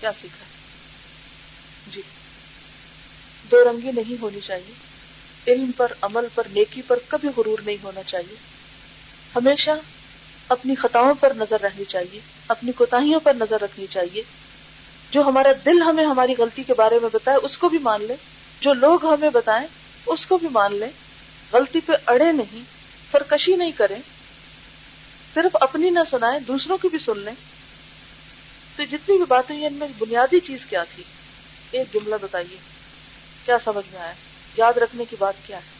کیا 0.00 0.12
سیکھا 0.22 0.44
جی 1.86 2.02
دو 3.50 3.64
رنگی 3.64 3.92
نہیں 3.92 4.22
ہونی 4.22 4.40
چاہیے۔ 4.40 4.93
علم 5.46 5.70
پر، 5.76 5.92
عمل 6.02 6.26
پر، 6.34 6.46
نیکی 6.50 6.82
پر 6.82 6.98
کبھی 7.08 7.28
غرور 7.36 7.58
نہیں 7.66 7.76
ہونا 7.82 8.02
چاہیے۔ 8.02 8.36
ہمیشہ 9.36 9.70
اپنی 10.48 10.74
خطاؤں 10.74 11.14
پر 11.14 11.32
نظر 11.36 11.60
رہنی 11.60 11.84
چاہیے، 11.84 12.20
اپنی 12.48 12.72
کوتاہیوں 12.72 13.20
پر 13.20 13.34
نظر 13.34 13.60
رکھنی 13.60 13.86
چاہیے۔ 13.86 14.22
جو 15.10 15.22
ہمارا 15.22 15.52
دل 15.64 15.82
ہمیں 15.82 16.06
ہماری 16.06 16.34
غلطی 16.38 16.62
کے 16.62 16.74
بارے 16.74 16.98
میں 16.98 17.08
بتائے، 17.12 17.36
اس 17.42 17.58
کو 17.58 17.68
بھی 17.68 17.78
مان 17.78 18.04
لے۔ 18.04 18.14
جو 18.60 18.72
لوگ 18.72 19.06
ہمیں 19.06 19.30
بتائیں، 19.30 19.68
اس 20.06 20.26
کو 20.26 20.38
بھی 20.38 20.48
مان 20.52 20.74
لیں 20.74 20.88
غلطی 21.52 21.80
پہ 21.80 21.92
اڑے 22.06 22.32
نہیں 22.32 22.62
سرکشی 23.12 23.56
نہیں 23.56 23.72
کریں۔ 23.72 24.00
صرف 25.34 25.56
اپنی 25.60 25.90
نہ 25.90 26.00
سنائیں، 26.10 26.40
دوسروں 26.40 26.78
کی 26.78 26.88
بھی 26.88 26.98
سن 26.98 27.18
لیں۔ 27.18 27.34
تو 28.76 28.84
جتنی 28.84 29.16
بھی 29.16 29.24
باتیں 29.28 29.66
ان 29.66 29.74
میں 29.74 29.88
بنیادی 29.98 30.40
چیز 30.40 30.66
کیا 30.66 30.84
تھی؟ 30.84 31.02
ایک 31.70 31.94
جملہ 31.94 32.14
بتائیے، 32.22 32.56
کیا 33.46 33.58
سمجھ 33.64 33.94
میں 33.94 34.00
آیا؟ 34.00 34.12
یاد 34.56 34.72
رکھنے 34.76 35.04
کی 35.04 35.16
بات 35.18 35.34
کیا 35.46 35.56
ہے؟ 35.56 35.72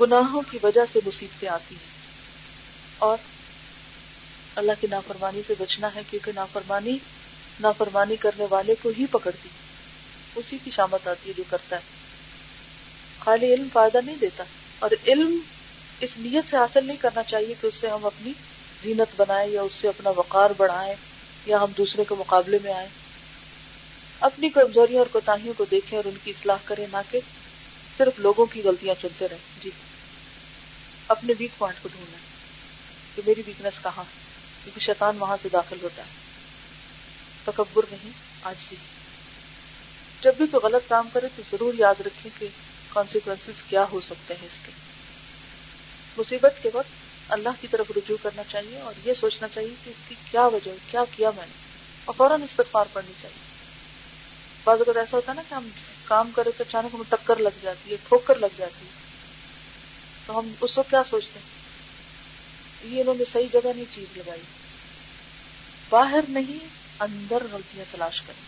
گناہوں 0.00 0.42
کی 0.50 0.58
وجہ 0.62 0.80
سے 0.92 0.98
مصیبتیں 1.06 1.48
آتی 1.48 1.74
ہیں۔ 1.74 1.92
اور 2.98 3.16
اللہ 4.56 4.72
کی 4.80 4.86
نافرمانی 4.90 5.42
سے 5.46 5.54
بچنا 5.58 5.88
ہے 5.94 6.02
کیونکہ 6.10 6.32
نافرمانی 6.34 6.98
نافرمانی 7.60 8.16
کرنے 8.16 8.46
والے 8.50 8.74
کو 8.82 8.90
ہی 8.98 9.06
پکڑتی 9.06 9.48
اسی 10.36 10.58
کی 10.64 10.70
شامت 10.70 11.08
آتی 11.08 11.28
ہے 11.28 11.34
جو 11.36 11.42
کرتا 11.50 11.76
ہے۔ 11.76 11.80
خالی 13.18 13.54
علم 13.54 13.68
فائدہ 13.72 13.98
نہیں 14.04 14.16
دیتا۔ 14.20 14.44
اور 14.78 14.90
علم 15.06 15.38
اس 16.00 16.10
نیت 16.18 16.50
سے 16.50 16.56
حاصل 16.56 16.86
نہیں 16.86 16.96
کرنا 16.96 17.22
چاہیے 17.22 17.54
کہ 17.60 17.66
اس 17.66 17.80
سے 17.80 17.88
ہم 17.88 18.06
اپنی 18.06 18.32
زینت 18.82 19.20
بنائیں 19.20 19.50
یا 19.52 19.62
اس 19.62 19.72
سے 19.74 19.88
اپنا 19.88 20.10
وقار 20.10 20.50
بڑھائیں 20.56 20.94
یا 21.46 21.56
ہم 21.56 21.72
دوسرے 21.78 22.04
کے 22.08 22.14
مقابلے 22.18 22.58
میں 22.62 22.72
آئیں۔ 22.72 23.03
اپنی 24.24 24.48
کمزوریوں 24.48 24.98
اور 24.98 25.06
کوتاہیوں 25.06 25.54
کو 25.56 25.64
دیکھیں 25.64 25.98
اور 25.98 26.04
ان 26.04 26.18
کی 26.24 26.30
اصلاح 26.30 26.56
کریں، 26.64 26.86
نہ 26.92 26.96
کہ 27.10 27.20
صرف 27.98 28.18
لوگوں 28.18 28.46
کی 28.46 28.62
غلطیاں 28.62 28.94
چنتے 29.02 29.28
رہیں۔ 29.28 29.62
جی۔ 29.62 29.70
اپنے 31.08 31.32
ویک 31.38 31.50
پوائنٹ 31.58 31.82
کو 31.82 31.88
ڈھونڈنا 31.88 32.18
کہ 33.16 33.22
میری 33.26 33.42
ویکنیس 33.46 33.82
کہاں؟ 33.82 34.04
کیونکہ 34.64 34.80
شیطان 34.80 35.16
وہاں 35.18 35.36
سے 35.42 35.48
داخل 35.52 35.76
ہوتا 35.82 36.02
ہے۔ 36.02 36.08
تکبر 37.44 37.82
نہیں، 37.90 38.10
آج 38.42 38.70
جی۔ 38.70 38.76
جب 40.22 40.34
بھی 40.36 40.46
کوئی 40.46 40.66
غلط 40.66 40.88
کام 40.88 41.08
کرے 41.12 41.26
تو 41.36 41.42
ضرور 41.52 41.74
یاد 41.78 42.00
رکھیں 42.00 42.40
کہ 42.40 42.46
کانسیکوینس 42.88 43.62
کیا 43.62 43.84
ہو 43.92 44.00
سکتے 44.00 44.34
ہیں 44.34 44.48
اس 44.52 44.60
کے۔ 44.66 44.72
مصیبت 46.16 46.54
کے 46.62 46.70
وقت 46.74 46.90
اللہ 47.32 47.48
کی 47.60 47.66
طرف 47.66 47.86
رجوع 47.96 48.16
کرنا 48.22 48.42
چاہیے 48.42 48.78
اور 48.78 48.92
یہ 49.04 49.12
سوچنا 49.14 49.48
چاہیے 49.48 49.74
کہ 49.84 49.90
اس 49.90 50.08
کی 50.08 50.14
کیا 50.30 50.46
وجہ، 50.46 50.70
کیا 50.90 51.00
کیا 51.16 51.30
میں 51.30 51.46
نے۔ 51.46 51.54
اور 52.04 52.14
فوراً 52.14 52.42
استغفار 52.42 52.84
پڑھنی 52.92 53.12
چاہیے۔ 53.22 53.53
بعض 54.64 54.80
اگر 54.80 54.96
ایسا 54.96 55.16
ہوتا 55.16 55.32
ہے 55.32 55.36
نا 55.36 55.42
کہ 55.48 55.54
ہم 55.54 55.68
کام 56.04 56.30
کرے 56.30 56.50
تو 56.50 56.64
اچانک 56.68 56.94
ہمیں 56.94 57.10
ٹکر 57.10 57.36
لگ 57.36 57.58
جاتی 57.62 57.90
ہے، 57.90 57.96
ٹھوکر 57.96 58.34
لگ 58.34 58.46
جاتی 58.56 58.86
ہے۔ 58.86 58.90
تو 60.26 60.38
ہم 60.38 60.52
اس 60.60 60.78
وقت 60.78 60.90
کیا 60.90 61.02
سوچتے 61.04 61.38
ہیں؟ 61.38 61.54
یہ 62.90 63.00
انہوں 63.00 63.14
نے 63.14 63.24
صحیح 63.32 63.48
جگہ 63.52 63.72
نہیں 63.74 63.94
چیز 63.94 64.16
لگائی۔ 64.16 64.42
باہر 65.90 66.20
نہیں، 66.28 66.68
اندر 67.00 67.42
غلطیاں 67.52 67.84
تلاش 67.92 68.22
کریں۔ 68.22 68.42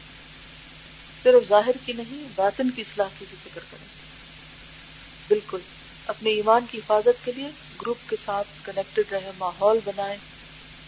صرف 1.23 1.49
ظاہر 1.49 1.77
کی 1.87 1.93
نہیں، 1.93 2.29
باطن 2.37 2.71
کی 2.71 2.81
اصلاح 2.81 3.09
کی 3.19 3.25
بھی 3.31 3.51
فکر 3.51 3.61
کریں۔ 3.71 3.87
بالکل، 5.29 5.61
اپنے 6.07 6.31
ایمان 6.31 6.67
کی 6.71 6.79
حفاظت 6.79 7.25
کے 7.25 7.33
لیے 7.33 7.49
گروپ 7.83 8.09
کے 8.09 8.17
ساتھ 8.17 8.49
کنیکٹڈ 8.65 9.13
رہے 9.13 9.31
ماحول 9.39 9.79
بنائیں۔ 9.85 10.19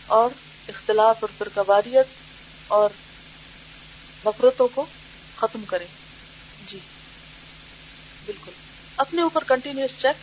اور 0.07 0.31
اختلاف 0.69 1.17
اور 1.21 1.29
فرقواریت 1.39 2.07
اور 2.69 2.91
نفرتوں 4.27 4.69
کو 4.69 4.87
ختم 5.39 5.65
کریں۔ 5.65 5.87
جی۔ 6.71 6.79
بالکل۔ 8.27 8.53
اپنے 8.97 9.23
اوپر 9.23 9.45
کنٹینیوس 9.45 9.91
چیک 10.03 10.17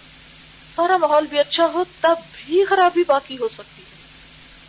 سارا 0.76 0.98
ماحول 0.98 1.28
بھی 1.28 1.40
اچھا 1.40 1.66
ہو، 1.66 1.84
تب 1.84 2.16
بھی 2.34 2.66
خرابی 2.66 3.04
باقی 3.04 3.36
ہو 3.36 3.48
سکتی 3.48 3.82
ہے۔ 3.82 3.96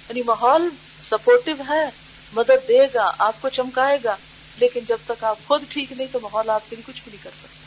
یعنی 0.09 0.23
ماحول 0.23 0.71
سپورٹو 1.11 1.63
ہے، 1.69 1.91
مدد 2.33 2.69
دے 2.69 2.87
گا، 2.95 3.11
آپ 3.19 3.41
کو 3.41 3.49
چمکائے 3.49 3.99
گا، 4.05 4.17
لیکن 4.57 4.85
جب 4.85 4.99
تک 5.07 5.25
آپ 5.25 5.45
خود 5.45 5.63
ٹھیک 5.71 5.93
نہیں، 5.93 6.09
تو 6.09 6.21
ماحول 6.21 6.51
آپ 6.51 6.69
کے 6.69 6.77
لیے 6.77 6.83
کچھ 6.83 7.03
بھی 7.03 7.11
نہیں 7.11 7.21
کر 7.21 7.31
سکتا۔ 7.31 7.67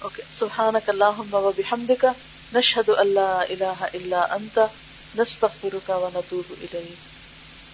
اوکے۔ 0.00 0.22
سبحانک 0.30 0.88
اللہم 0.88 1.34
و 1.34 1.52
بحمدک۔ 1.52 2.04
نشہد 2.52 2.88
اللہ 2.88 3.20
الہ 3.20 3.84
الا 3.94 4.20
انت۔ 4.30 4.58
نستغفرک 5.14 5.90
و 5.94 6.08
نتوب 6.08 6.46
الیک۔ 6.50 7.17